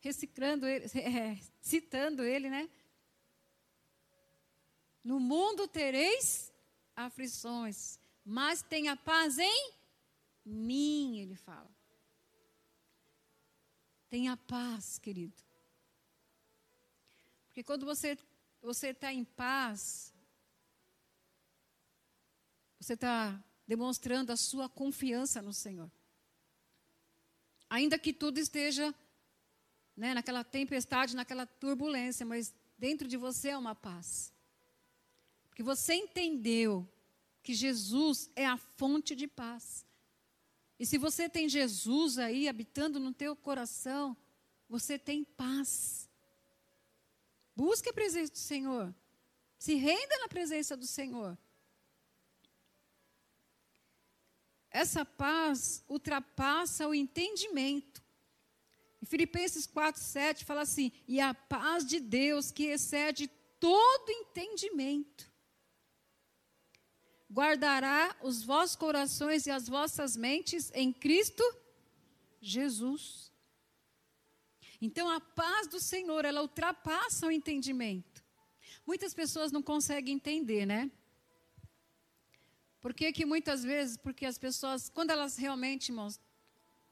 Reciclando 0.00 0.64
ele, 0.64 0.86
é, 0.94 1.36
citando 1.60 2.22
ele, 2.22 2.48
né? 2.48 2.70
No 5.02 5.18
mundo 5.18 5.66
tereis 5.66 6.52
aflições, 6.94 7.98
mas 8.24 8.62
tenha 8.62 8.96
paz 8.96 9.36
em 9.36 9.72
mim, 10.44 11.18
ele 11.18 11.34
fala. 11.34 11.81
Tenha 14.12 14.36
paz, 14.36 14.98
querido. 14.98 15.42
Porque 17.46 17.64
quando 17.64 17.86
você 17.86 18.18
você 18.60 18.88
está 18.88 19.10
em 19.10 19.24
paz, 19.24 20.12
você 22.78 22.92
está 22.92 23.42
demonstrando 23.66 24.30
a 24.30 24.36
sua 24.36 24.68
confiança 24.68 25.40
no 25.40 25.54
Senhor. 25.54 25.90
Ainda 27.70 27.98
que 27.98 28.12
tudo 28.12 28.36
esteja 28.36 28.94
né, 29.96 30.12
naquela 30.12 30.44
tempestade, 30.44 31.16
naquela 31.16 31.46
turbulência, 31.46 32.26
mas 32.26 32.54
dentro 32.76 33.08
de 33.08 33.16
você 33.16 33.48
é 33.48 33.56
uma 33.56 33.74
paz. 33.74 34.30
Porque 35.48 35.62
você 35.62 35.94
entendeu 35.94 36.86
que 37.42 37.54
Jesus 37.54 38.30
é 38.36 38.44
a 38.44 38.58
fonte 38.58 39.16
de 39.16 39.26
paz. 39.26 39.86
E 40.82 40.86
se 40.86 40.98
você 40.98 41.28
tem 41.28 41.48
Jesus 41.48 42.18
aí 42.18 42.48
habitando 42.48 42.98
no 42.98 43.14
teu 43.14 43.36
coração, 43.36 44.16
você 44.68 44.98
tem 44.98 45.22
paz. 45.22 46.10
Busque 47.54 47.90
a 47.90 47.92
presença 47.92 48.32
do 48.32 48.38
Senhor. 48.38 48.92
Se 49.60 49.76
renda 49.76 50.18
na 50.18 50.26
presença 50.26 50.76
do 50.76 50.84
Senhor. 50.84 51.38
Essa 54.72 55.04
paz 55.04 55.84
ultrapassa 55.88 56.88
o 56.88 56.92
entendimento. 56.92 58.02
Em 59.00 59.06
Filipenses 59.06 59.68
4, 59.68 60.02
7 60.02 60.44
fala 60.44 60.62
assim: 60.62 60.90
e 61.06 61.20
a 61.20 61.32
paz 61.32 61.86
de 61.86 62.00
Deus 62.00 62.50
que 62.50 62.64
excede 62.64 63.28
todo 63.60 64.10
entendimento 64.10 65.31
guardará 67.32 68.14
os 68.22 68.42
vossos 68.42 68.76
corações 68.76 69.46
e 69.46 69.50
as 69.50 69.66
vossas 69.66 70.16
mentes 70.16 70.70
em 70.74 70.92
Cristo 70.92 71.42
Jesus. 72.40 73.32
Então 74.80 75.08
a 75.08 75.20
paz 75.20 75.66
do 75.68 75.80
Senhor, 75.80 76.24
ela 76.24 76.42
ultrapassa 76.42 77.26
o 77.26 77.30
entendimento. 77.30 78.22
Muitas 78.86 79.14
pessoas 79.14 79.52
não 79.52 79.62
conseguem 79.62 80.16
entender, 80.16 80.66
né? 80.66 80.90
Por 82.80 82.92
que, 82.92 83.24
muitas 83.24 83.62
vezes, 83.62 83.96
porque 83.96 84.26
as 84.26 84.36
pessoas, 84.36 84.88
quando 84.88 85.10
elas 85.10 85.36
realmente, 85.36 85.90
irmãos, 85.90 86.20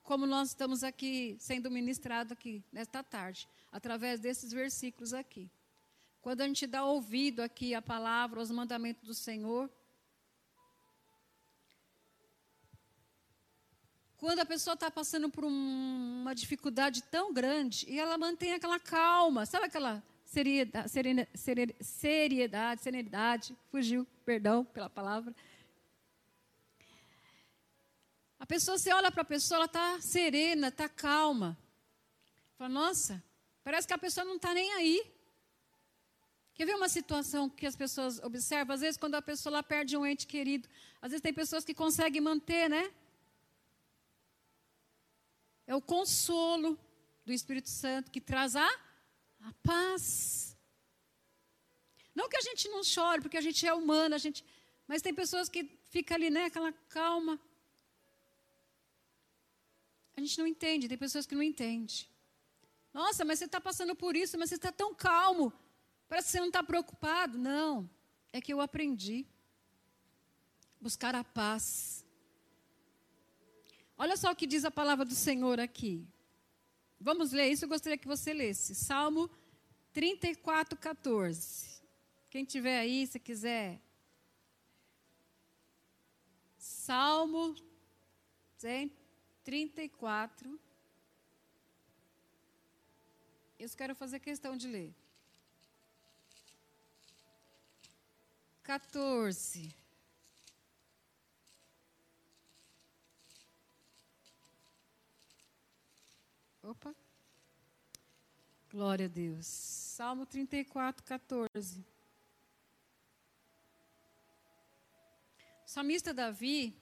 como 0.05 0.25
nós 0.25 0.51
estamos 0.51 0.85
aqui 0.85 1.37
sendo 1.41 1.69
ministrado 1.69 2.33
aqui 2.33 2.65
nesta 2.73 3.03
tarde, 3.03 3.49
através 3.73 4.21
desses 4.21 4.53
versículos 4.53 5.13
aqui. 5.13 5.51
Quando 6.23 6.43
a 6.43 6.47
gente 6.47 6.67
dá 6.67 6.85
ouvido 6.85 7.41
aqui 7.41 7.75
à 7.75 7.83
palavra, 7.83 8.39
aos 8.39 8.51
mandamentos 8.53 9.05
do 9.05 9.15
Senhor, 9.15 9.69
quando 14.21 14.41
a 14.41 14.45
pessoa 14.45 14.75
está 14.75 14.91
passando 14.91 15.31
por 15.31 15.47
um, 15.47 16.21
uma 16.21 16.35
dificuldade 16.35 17.03
tão 17.05 17.33
grande 17.33 17.87
e 17.89 17.99
ela 17.99 18.19
mantém 18.19 18.53
aquela 18.53 18.79
calma, 18.79 19.47
sabe 19.47 19.65
aquela 19.65 20.03
seriedade, 20.27 20.91
seriedade, 21.81 22.83
serenidade, 22.83 23.57
fugiu, 23.71 24.07
perdão 24.23 24.63
pela 24.63 24.91
palavra. 24.91 25.35
A 28.39 28.45
pessoa, 28.45 28.77
você 28.77 28.93
olha 28.93 29.11
para 29.11 29.23
a 29.23 29.25
pessoa, 29.25 29.57
ela 29.57 29.65
está 29.65 29.99
serena, 30.03 30.69
está 30.69 30.87
calma. 30.87 31.57
Fala, 32.59 32.69
nossa, 32.69 33.25
parece 33.65 33.89
que 33.89 33.95
a 33.95 33.99
pessoa 33.99 34.27
não 34.27 34.37
está 34.37 34.53
nem 34.53 34.71
aí. 34.75 35.03
Quer 36.53 36.67
ver 36.67 36.75
uma 36.75 36.91
situação 36.91 37.49
que 37.49 37.65
as 37.65 37.75
pessoas 37.75 38.19
observam? 38.19 38.75
Às 38.75 38.83
vezes, 38.83 38.99
quando 38.99 39.15
a 39.15 39.23
pessoa 39.23 39.51
lá 39.51 39.63
perde 39.63 39.97
um 39.97 40.05
ente 40.05 40.27
querido, 40.27 40.69
às 41.01 41.11
vezes 41.11 41.23
tem 41.23 41.33
pessoas 41.33 41.65
que 41.65 41.73
conseguem 41.73 42.21
manter, 42.21 42.69
né? 42.69 42.93
É 45.71 45.75
o 45.77 45.81
consolo 45.81 46.77
do 47.25 47.33
Espírito 47.33 47.71
Santo 47.71 48.11
que 48.11 48.21
traz 48.21 48.57
a, 48.57 48.69
a 49.49 49.53
paz. 49.63 50.57
Não 52.13 52.29
que 52.29 52.37
a 52.37 52.41
gente 52.41 52.69
não 52.69 52.83
chore, 52.83 53.21
porque 53.23 53.37
a 53.37 53.41
gente 53.41 53.65
é 53.65 53.73
humana, 53.73 54.17
a 54.17 54.19
gente, 54.19 54.45
mas 54.89 55.01
tem 55.01 55.15
pessoas 55.15 55.49
que 55.49 55.63
ficam 55.89 56.17
ali, 56.17 56.29
né, 56.29 56.47
aquela 56.47 56.73
calma. 56.89 57.39
A 60.17 60.21
gente 60.21 60.37
não 60.41 60.47
entende, 60.49 60.89
tem 60.89 60.99
pessoas 60.99 61.25
que 61.25 61.37
não 61.37 61.43
entendem. 61.51 62.05
Nossa, 62.93 63.25
mas 63.25 63.39
você 63.39 63.45
está 63.45 63.61
passando 63.61 63.95
por 63.95 64.17
isso, 64.17 64.37
mas 64.37 64.49
você 64.49 64.57
está 64.57 64.73
tão 64.73 64.93
calmo. 64.93 65.53
Parece 66.09 66.27
que 66.27 66.33
você 66.33 66.41
não 66.41 66.49
está 66.49 66.65
preocupado. 66.65 67.39
Não, 67.39 67.89
é 68.33 68.41
que 68.41 68.53
eu 68.53 68.61
aprendi. 68.61 69.25
Buscar 70.81 71.15
a 71.15 71.23
paz. 71.23 72.00
Olha 74.03 74.17
só 74.17 74.31
o 74.31 74.35
que 74.35 74.47
diz 74.47 74.65
a 74.65 74.71
palavra 74.71 75.05
do 75.05 75.15
Senhor 75.15 75.61
aqui. 75.61 76.09
Vamos 76.99 77.33
ler 77.33 77.51
isso, 77.51 77.67
eu 77.67 77.69
gostaria 77.69 77.99
que 77.99 78.07
você 78.07 78.33
lesse. 78.33 78.75
Salmo 78.75 79.29
34, 79.93 80.75
14. 80.79 81.83
Quem 82.31 82.43
tiver 82.47 82.79
aí, 82.79 83.07
se 83.07 83.19
quiser. 83.19 83.79
Salmo 86.57 87.55
34. 89.45 90.59
Eu 93.59 93.69
quero 93.77 93.95
fazer 93.95 94.19
questão 94.21 94.57
de 94.57 94.67
ler. 94.67 94.95
14. 98.63 99.80
Opa. 106.71 106.95
Glória 108.71 109.07
a 109.07 109.09
Deus. 109.09 109.45
Salmo 109.45 110.25
34, 110.25 111.05
14. 111.05 111.85
O 115.67 115.69
salmista 115.69 116.15
Davi, 116.15 116.81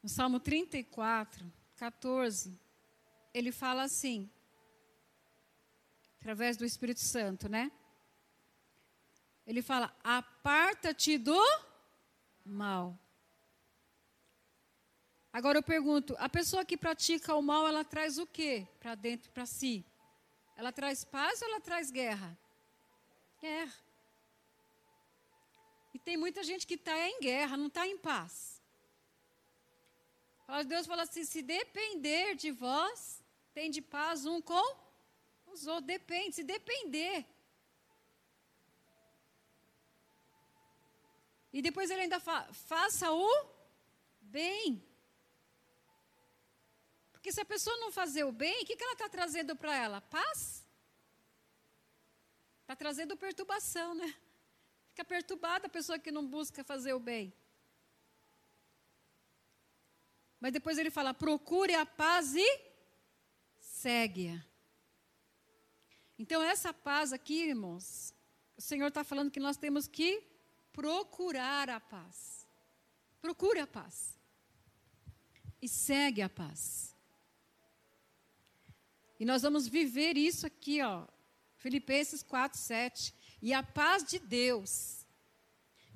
no 0.00 0.08
Salmo 0.08 0.38
34, 0.38 1.52
14, 1.74 2.56
ele 3.34 3.50
fala 3.50 3.82
assim, 3.82 4.30
através 6.20 6.56
do 6.56 6.64
Espírito 6.64 7.00
Santo, 7.00 7.48
né? 7.48 7.72
Ele 9.44 9.60
fala: 9.60 9.92
aparta-te 10.04 11.18
do 11.18 11.36
mal. 12.44 12.96
Agora 15.38 15.58
eu 15.58 15.64
pergunto, 15.64 16.14
a 16.20 16.28
pessoa 16.28 16.64
que 16.64 16.76
pratica 16.76 17.34
o 17.34 17.42
mal, 17.42 17.66
ela 17.66 17.84
traz 17.84 18.18
o 18.18 18.26
quê 18.26 18.68
para 18.78 18.94
dentro, 18.94 19.28
para 19.32 19.44
si? 19.44 19.84
Ela 20.56 20.70
traz 20.70 21.02
paz 21.02 21.42
ou 21.42 21.48
ela 21.48 21.60
traz 21.60 21.90
guerra? 21.90 22.38
Guerra. 23.40 23.74
E 25.92 25.98
tem 25.98 26.16
muita 26.16 26.44
gente 26.44 26.64
que 26.64 26.74
está 26.74 26.96
em 27.08 27.18
guerra, 27.18 27.56
não 27.56 27.66
está 27.66 27.84
em 27.84 27.98
paz. 27.98 28.62
Deus 30.68 30.86
fala 30.86 31.02
assim: 31.02 31.24
se 31.24 31.42
depender 31.42 32.36
de 32.36 32.52
vós, 32.52 33.20
tem 33.52 33.72
de 33.72 33.82
paz 33.82 34.24
um 34.24 34.40
com 34.40 34.76
os 35.48 35.66
outros. 35.66 35.86
Depende, 35.86 36.36
se 36.36 36.44
depender. 36.44 37.26
E 41.52 41.60
depois 41.60 41.90
ele 41.90 42.02
ainda 42.02 42.20
fala: 42.20 42.52
faça 42.52 43.10
o 43.10 43.46
bem. 44.20 44.93
Porque 47.24 47.32
se 47.32 47.40
a 47.40 47.44
pessoa 47.46 47.74
não 47.78 47.90
fazer 47.90 48.22
o 48.24 48.30
bem, 48.30 48.62
o 48.62 48.66
que, 48.66 48.76
que 48.76 48.84
ela 48.84 48.92
está 48.92 49.08
trazendo 49.08 49.56
para 49.56 49.74
ela? 49.74 50.02
Paz? 50.02 50.62
Está 52.60 52.76
trazendo 52.76 53.16
perturbação, 53.16 53.94
né? 53.94 54.14
Fica 54.90 55.06
perturbada 55.06 55.66
a 55.66 55.70
pessoa 55.70 55.98
que 55.98 56.12
não 56.12 56.26
busca 56.26 56.62
fazer 56.62 56.92
o 56.92 57.00
bem. 57.00 57.32
Mas 60.38 60.52
depois 60.52 60.76
ele 60.76 60.90
fala: 60.90 61.14
procure 61.14 61.74
a 61.74 61.86
paz 61.86 62.34
e 62.34 62.60
segue-a. 63.58 64.44
Então, 66.18 66.42
essa 66.42 66.74
paz 66.74 67.10
aqui, 67.10 67.44
irmãos, 67.48 68.12
o 68.54 68.60
Senhor 68.60 68.88
está 68.88 69.02
falando 69.02 69.30
que 69.30 69.40
nós 69.40 69.56
temos 69.56 69.88
que 69.88 70.22
procurar 70.74 71.70
a 71.70 71.80
paz. 71.80 72.46
Procure 73.22 73.60
a 73.60 73.66
paz. 73.66 74.14
E 75.62 75.66
segue 75.66 76.20
a 76.20 76.28
paz. 76.28 76.93
E 79.18 79.24
nós 79.24 79.42
vamos 79.42 79.66
viver 79.66 80.16
isso 80.16 80.46
aqui, 80.46 80.82
ó. 80.82 81.06
Filipenses 81.56 82.22
4, 82.22 82.58
7. 82.58 83.14
E 83.40 83.52
a 83.52 83.62
paz 83.62 84.04
de 84.04 84.18
Deus, 84.18 85.06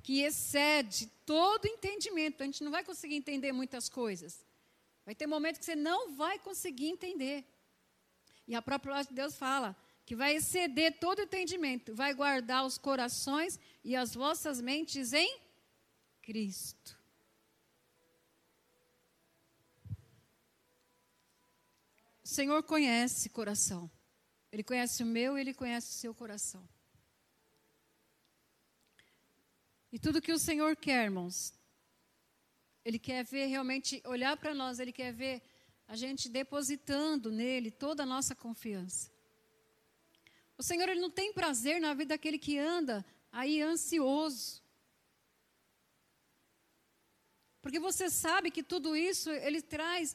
que 0.02 0.22
excede 0.22 1.06
todo 1.26 1.66
entendimento. 1.66 2.42
A 2.42 2.46
gente 2.46 2.64
não 2.64 2.70
vai 2.70 2.84
conseguir 2.84 3.16
entender 3.16 3.52
muitas 3.52 3.88
coisas. 3.88 4.44
Vai 5.04 5.14
ter 5.14 5.26
momentos 5.26 5.58
que 5.58 5.64
você 5.64 5.76
não 5.76 6.14
vai 6.14 6.38
conseguir 6.38 6.88
entender. 6.88 7.44
E 8.46 8.54
a 8.54 8.62
própria 8.62 8.92
palavra 8.92 9.10
de 9.10 9.14
Deus 9.14 9.36
fala 9.36 9.76
que 10.06 10.16
vai 10.16 10.36
exceder 10.36 10.98
todo 10.98 11.20
entendimento, 11.20 11.94
vai 11.94 12.14
guardar 12.14 12.64
os 12.64 12.78
corações 12.78 13.60
e 13.84 13.94
as 13.94 14.14
vossas 14.14 14.58
mentes 14.58 15.12
em 15.12 15.38
Cristo. 16.22 16.97
O 22.28 22.30
Senhor 22.30 22.62
conhece 22.62 23.30
coração. 23.30 23.90
Ele 24.52 24.62
conhece 24.62 25.02
o 25.02 25.06
meu, 25.06 25.38
ele 25.38 25.54
conhece 25.54 25.88
o 25.92 25.94
seu 25.94 26.14
coração. 26.14 26.62
E 29.90 29.98
tudo 29.98 30.20
que 30.20 30.30
o 30.30 30.38
Senhor 30.38 30.76
quer, 30.76 31.04
irmãos, 31.04 31.54
Ele 32.84 32.98
quer 32.98 33.24
ver 33.24 33.46
realmente, 33.46 34.02
olhar 34.04 34.36
para 34.36 34.54
nós, 34.54 34.78
Ele 34.78 34.92
quer 34.92 35.10
ver 35.10 35.42
a 35.86 35.96
gente 35.96 36.28
depositando 36.28 37.32
nele 37.32 37.70
toda 37.70 38.02
a 38.02 38.06
nossa 38.14 38.34
confiança. 38.34 39.10
O 40.58 40.62
Senhor 40.62 40.86
ele 40.86 41.00
não 41.00 41.10
tem 41.10 41.32
prazer 41.32 41.80
na 41.80 41.94
vida 41.94 42.10
daquele 42.10 42.38
que 42.38 42.58
anda 42.58 43.06
aí 43.32 43.62
ansioso. 43.62 44.62
Porque 47.62 47.80
você 47.80 48.10
sabe 48.10 48.50
que 48.50 48.62
tudo 48.62 48.94
isso 48.94 49.30
ele 49.30 49.62
traz 49.62 50.14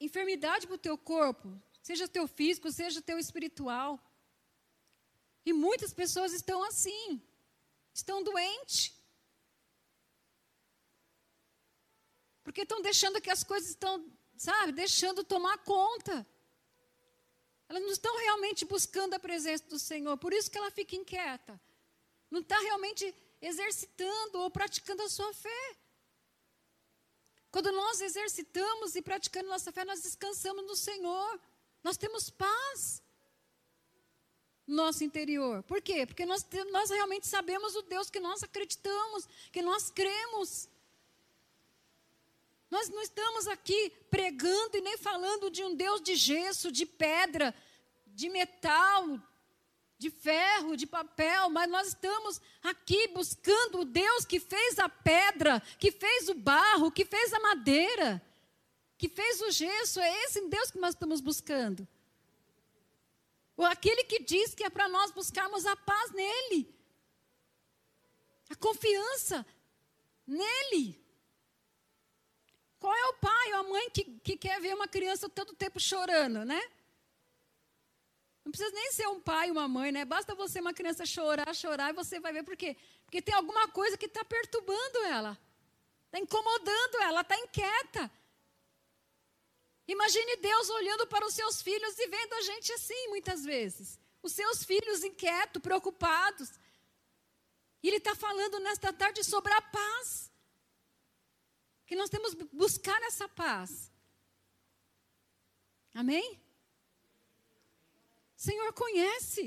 enfermidade 0.00 0.66
para 0.66 0.74
o 0.74 0.78
teu 0.78 0.96
corpo, 0.96 1.60
seja 1.82 2.08
teu 2.08 2.26
físico, 2.26 2.70
seja 2.70 3.02
teu 3.02 3.18
espiritual. 3.18 4.00
E 5.44 5.52
muitas 5.52 5.92
pessoas 5.92 6.32
estão 6.32 6.62
assim, 6.64 7.22
estão 7.92 8.22
doentes. 8.22 8.94
Porque 12.42 12.62
estão 12.62 12.80
deixando 12.80 13.20
que 13.20 13.30
as 13.30 13.42
coisas 13.44 13.70
estão, 13.70 14.10
sabe, 14.36 14.72
deixando 14.72 15.24
tomar 15.24 15.58
conta. 15.58 16.26
Elas 17.68 17.82
não 17.82 17.90
estão 17.90 18.16
realmente 18.18 18.64
buscando 18.64 19.14
a 19.14 19.18
presença 19.18 19.64
do 19.64 19.78
Senhor, 19.78 20.16
por 20.18 20.32
isso 20.32 20.50
que 20.50 20.58
ela 20.58 20.70
fica 20.70 20.94
inquieta. 20.94 21.60
Não 22.30 22.40
está 22.40 22.58
realmente 22.58 23.14
exercitando 23.40 24.40
ou 24.40 24.50
praticando 24.50 25.02
a 25.02 25.08
sua 25.08 25.32
fé. 25.32 25.76
Quando 27.54 27.70
nós 27.70 28.00
exercitamos 28.00 28.96
e 28.96 29.00
praticando 29.00 29.48
nossa 29.48 29.70
fé, 29.70 29.84
nós 29.84 30.02
descansamos 30.02 30.66
no 30.66 30.74
Senhor. 30.74 31.40
Nós 31.84 31.96
temos 31.96 32.28
paz 32.28 33.00
no 34.66 34.74
nosso 34.74 35.04
interior. 35.04 35.62
Por 35.62 35.80
quê? 35.80 36.04
Porque 36.04 36.26
nós, 36.26 36.44
nós 36.72 36.90
realmente 36.90 37.28
sabemos 37.28 37.76
o 37.76 37.82
Deus 37.82 38.10
que 38.10 38.18
nós 38.18 38.42
acreditamos, 38.42 39.28
que 39.52 39.62
nós 39.62 39.88
cremos. 39.88 40.68
Nós 42.68 42.88
não 42.88 43.00
estamos 43.00 43.46
aqui 43.46 43.88
pregando 44.10 44.76
e 44.76 44.80
nem 44.80 44.98
falando 44.98 45.48
de 45.48 45.62
um 45.62 45.76
Deus 45.76 46.02
de 46.02 46.16
gesso, 46.16 46.72
de 46.72 46.84
pedra, 46.84 47.54
de 48.04 48.28
metal, 48.30 49.16
de 50.04 50.10
ferro, 50.10 50.76
de 50.76 50.86
papel, 50.86 51.48
mas 51.48 51.70
nós 51.70 51.88
estamos 51.88 52.38
aqui 52.62 53.08
buscando 53.08 53.80
o 53.80 53.84
Deus 53.86 54.26
que 54.26 54.38
fez 54.38 54.78
a 54.78 54.86
pedra, 54.86 55.60
que 55.78 55.90
fez 55.90 56.28
o 56.28 56.34
barro, 56.34 56.92
que 56.92 57.06
fez 57.06 57.32
a 57.32 57.40
madeira, 57.40 58.22
que 58.98 59.08
fez 59.08 59.40
o 59.40 59.50
gesso. 59.50 59.98
É 60.00 60.24
esse 60.24 60.46
Deus 60.46 60.70
que 60.70 60.78
nós 60.78 60.90
estamos 60.90 61.22
buscando. 61.22 61.88
Ou 63.56 63.64
aquele 63.64 64.04
que 64.04 64.18
diz 64.22 64.54
que 64.54 64.62
é 64.62 64.68
para 64.68 64.88
nós 64.90 65.10
buscarmos 65.10 65.64
a 65.64 65.74
paz 65.74 66.10
nele, 66.10 66.68
a 68.50 68.56
confiança 68.56 69.46
nele. 70.26 71.02
Qual 72.78 72.94
é 72.94 73.06
o 73.06 73.14
pai 73.14 73.52
ou 73.54 73.58
a 73.60 73.62
mãe 73.62 73.88
que, 73.88 74.04
que 74.04 74.36
quer 74.36 74.60
ver 74.60 74.74
uma 74.74 74.86
criança 74.86 75.30
todo 75.30 75.54
tempo 75.54 75.80
chorando, 75.80 76.44
né? 76.44 76.62
Não 78.44 78.52
precisa 78.52 78.70
nem 78.74 78.92
ser 78.92 79.08
um 79.08 79.20
pai, 79.20 79.50
uma 79.50 79.66
mãe, 79.66 79.90
né? 79.90 80.04
Basta 80.04 80.34
você, 80.34 80.60
uma 80.60 80.74
criança, 80.74 81.06
chorar, 81.06 81.54
chorar, 81.54 81.90
e 81.90 81.94
você 81.94 82.20
vai 82.20 82.32
ver 82.32 82.42
por 82.42 82.56
quê. 82.56 82.76
Porque 83.04 83.22
tem 83.22 83.34
alguma 83.34 83.68
coisa 83.68 83.96
que 83.96 84.06
está 84.06 84.24
perturbando 84.24 84.98
ela. 85.04 85.38
Está 86.06 86.18
incomodando 86.18 86.96
ela, 87.00 87.22
está 87.22 87.36
inquieta. 87.38 88.10
Imagine 89.88 90.36
Deus 90.36 90.68
olhando 90.70 91.06
para 91.06 91.26
os 91.26 91.34
seus 91.34 91.62
filhos 91.62 91.98
e 91.98 92.06
vendo 92.06 92.34
a 92.34 92.42
gente 92.42 92.72
assim, 92.72 93.08
muitas 93.08 93.44
vezes. 93.44 93.98
Os 94.22 94.32
seus 94.32 94.62
filhos 94.62 95.02
inquietos, 95.02 95.62
preocupados. 95.62 96.50
E 97.82 97.88
Ele 97.88 97.96
está 97.96 98.14
falando 98.14 98.58
nesta 98.60 98.92
tarde 98.92 99.24
sobre 99.24 99.52
a 99.52 99.62
paz 99.62 100.30
que 101.86 101.96
nós 101.96 102.10
temos 102.10 102.34
que 102.34 102.44
buscar 102.44 103.00
essa 103.02 103.28
paz. 103.28 103.90
Amém? 105.94 106.43
Senhor 108.46 108.72
conhece. 108.72 109.42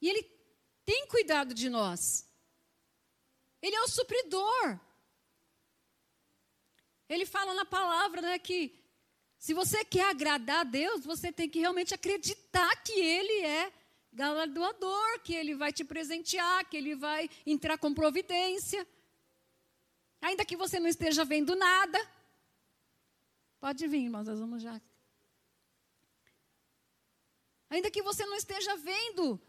E 0.00 0.08
Ele 0.10 0.22
tem 0.84 1.06
cuidado 1.14 1.52
de 1.54 1.68
nós. 1.68 2.28
Ele 3.62 3.76
é 3.76 3.82
o 3.82 3.88
supridor. 3.88 4.80
Ele 7.08 7.26
fala 7.26 7.52
na 7.54 7.64
palavra 7.64 8.20
né, 8.22 8.38
que 8.38 8.60
se 9.38 9.52
você 9.52 9.84
quer 9.84 10.06
agradar 10.10 10.60
a 10.60 10.70
Deus, 10.80 11.04
você 11.04 11.30
tem 11.30 11.48
que 11.48 11.60
realmente 11.60 11.94
acreditar 11.94 12.74
que 12.82 12.92
Ele 12.92 13.38
é 13.42 13.72
galardoador, 14.14 15.20
que 15.24 15.34
ele 15.34 15.54
vai 15.54 15.72
te 15.72 15.84
presentear, 15.84 16.64
que 16.68 16.76
ele 16.76 16.94
vai 16.94 17.28
entrar 17.44 17.76
com 17.76 17.92
providência. 17.92 18.86
Ainda 20.20 20.44
que 20.44 20.56
você 20.56 20.78
não 20.78 20.88
esteja 20.88 21.24
vendo 21.24 21.54
nada. 21.56 21.98
Pode 23.58 23.86
vir, 23.88 24.04
irmãos, 24.04 24.26
nós 24.26 24.38
vamos 24.38 24.62
já. 24.62 24.80
Ainda 27.74 27.90
que 27.90 28.02
você 28.02 28.24
não 28.24 28.36
esteja 28.36 28.76
vendo 28.76 29.40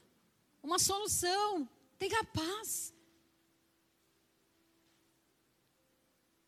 uma 0.63 0.79
solução, 0.79 1.69
tenha 1.99 2.23
paz. 2.23 2.91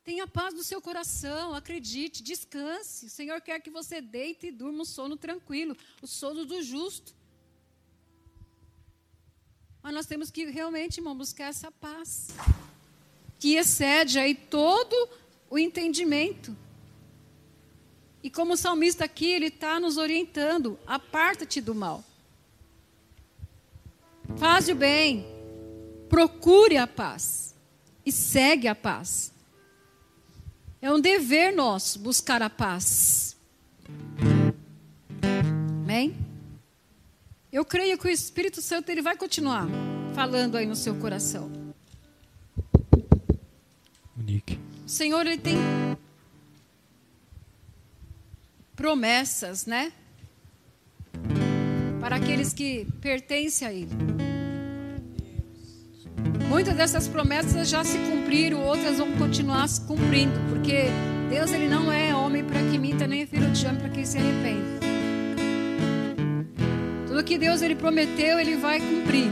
Tenha 0.04 0.26
paz 0.26 0.56
no 0.56 0.64
seu 0.64 0.82
coração, 0.82 1.54
acredite, 1.54 2.24
descanse. 2.24 3.06
O 3.06 3.10
Senhor 3.12 3.40
quer 3.42 3.60
que 3.60 3.70
você 3.70 4.02
deite 4.02 4.48
e 4.48 4.52
durma 4.52 4.82
um 4.82 4.86
sono 4.86 5.16
tranquilo, 5.16 5.78
o 6.02 6.08
sono 6.08 6.46
do 6.46 6.64
justo. 6.64 7.14
Mas 9.84 9.94
nós 9.94 10.08
temos 10.08 10.32
que 10.32 10.46
realmente, 10.46 10.98
irmão, 10.98 11.16
buscar 11.16 11.50
essa 11.50 11.72
paz. 11.72 12.30
Que 13.38 13.54
excede 13.54 14.18
aí 14.18 14.34
todo 14.34 14.96
o 15.48 15.60
entendimento. 15.60 16.58
E 18.24 18.30
como 18.30 18.54
o 18.54 18.58
salmista 18.58 19.06
aqui, 19.06 19.28
ele 19.32 19.48
está 19.48 19.80
nos 19.80 19.98
orientando: 19.98 20.78
aparta-te 20.86 21.62
do 21.62 21.74
mal. 21.74 22.04
Faz 24.36 24.68
o 24.68 24.76
bem, 24.76 25.26
procure 26.10 26.78
a 26.78 26.86
paz 26.86 27.56
e 28.06 28.12
segue 28.12 28.68
a 28.68 28.76
paz. 28.76 29.32
É 30.82 30.92
um 30.92 31.00
dever 31.00 31.54
nosso 31.54 32.00
buscar 32.00 32.42
a 32.42 32.50
paz. 32.50 33.36
Amém? 35.84 36.16
Eu 37.52 37.66
creio 37.66 37.98
que 37.98 38.08
o 38.08 38.12
Espírito 38.12 38.62
Santo 38.62 38.90
ele 38.90 39.02
vai 39.02 39.16
continuar 39.16 39.68
falando 40.14 40.58
aí 40.58 40.66
no 40.66 40.76
seu 40.76 40.96
coração. 40.96 41.50
Monique. 44.16 44.60
O 44.86 44.90
Senhor 44.90 45.26
ele 45.26 45.38
tem 45.38 45.58
promessas, 48.78 49.66
né? 49.66 49.92
Para 52.00 52.16
aqueles 52.16 52.54
que 52.54 52.88
pertencem 53.02 53.68
a 53.68 53.74
Ele. 53.74 53.90
Muitas 56.48 56.76
dessas 56.76 57.08
promessas 57.08 57.68
já 57.68 57.84
se 57.84 57.98
cumpriram, 57.98 58.64
outras 58.64 59.00
vão 59.00 59.12
continuar 59.14 59.68
se 59.68 59.82
cumprindo, 59.82 60.40
porque 60.48 60.86
Deus 61.30 61.52
ele 61.52 61.68
não 61.68 61.92
é 61.92 62.16
homem 62.16 62.44
para 62.44 62.62
que 62.62 62.78
minta, 62.78 63.06
nem 63.06 63.24
é 63.24 63.26
filho 63.26 63.50
de 63.52 63.66
homem 63.66 63.82
para 63.82 63.90
que 63.90 64.06
se 64.06 64.18
arrependa. 64.18 64.80
Tudo 67.08 67.24
que 67.24 67.38
Deus 67.38 67.62
ele 67.62 67.76
prometeu, 67.76 68.40
ele 68.40 68.56
vai 68.56 68.80
cumprir. 68.80 69.30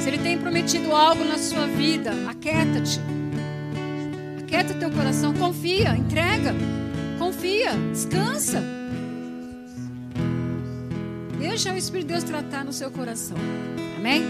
Se 0.00 0.08
ele 0.08 0.18
tem 0.18 0.38
prometido 0.38 0.94
algo 0.94 1.24
na 1.24 1.38
sua 1.38 1.66
vida, 1.66 2.12
aquieta-te. 2.28 3.00
Aquieta 4.38 4.74
teu 4.74 4.90
coração, 4.90 5.34
confia, 5.34 5.96
entrega. 5.96 6.54
Confia, 7.30 7.74
descansa. 7.92 8.60
Deixa 11.38 11.72
o 11.72 11.76
Espírito 11.76 12.08
de 12.08 12.14
Deus 12.14 12.24
tratar 12.24 12.64
no 12.64 12.72
seu 12.72 12.90
coração. 12.90 13.36
Amém? 13.96 14.24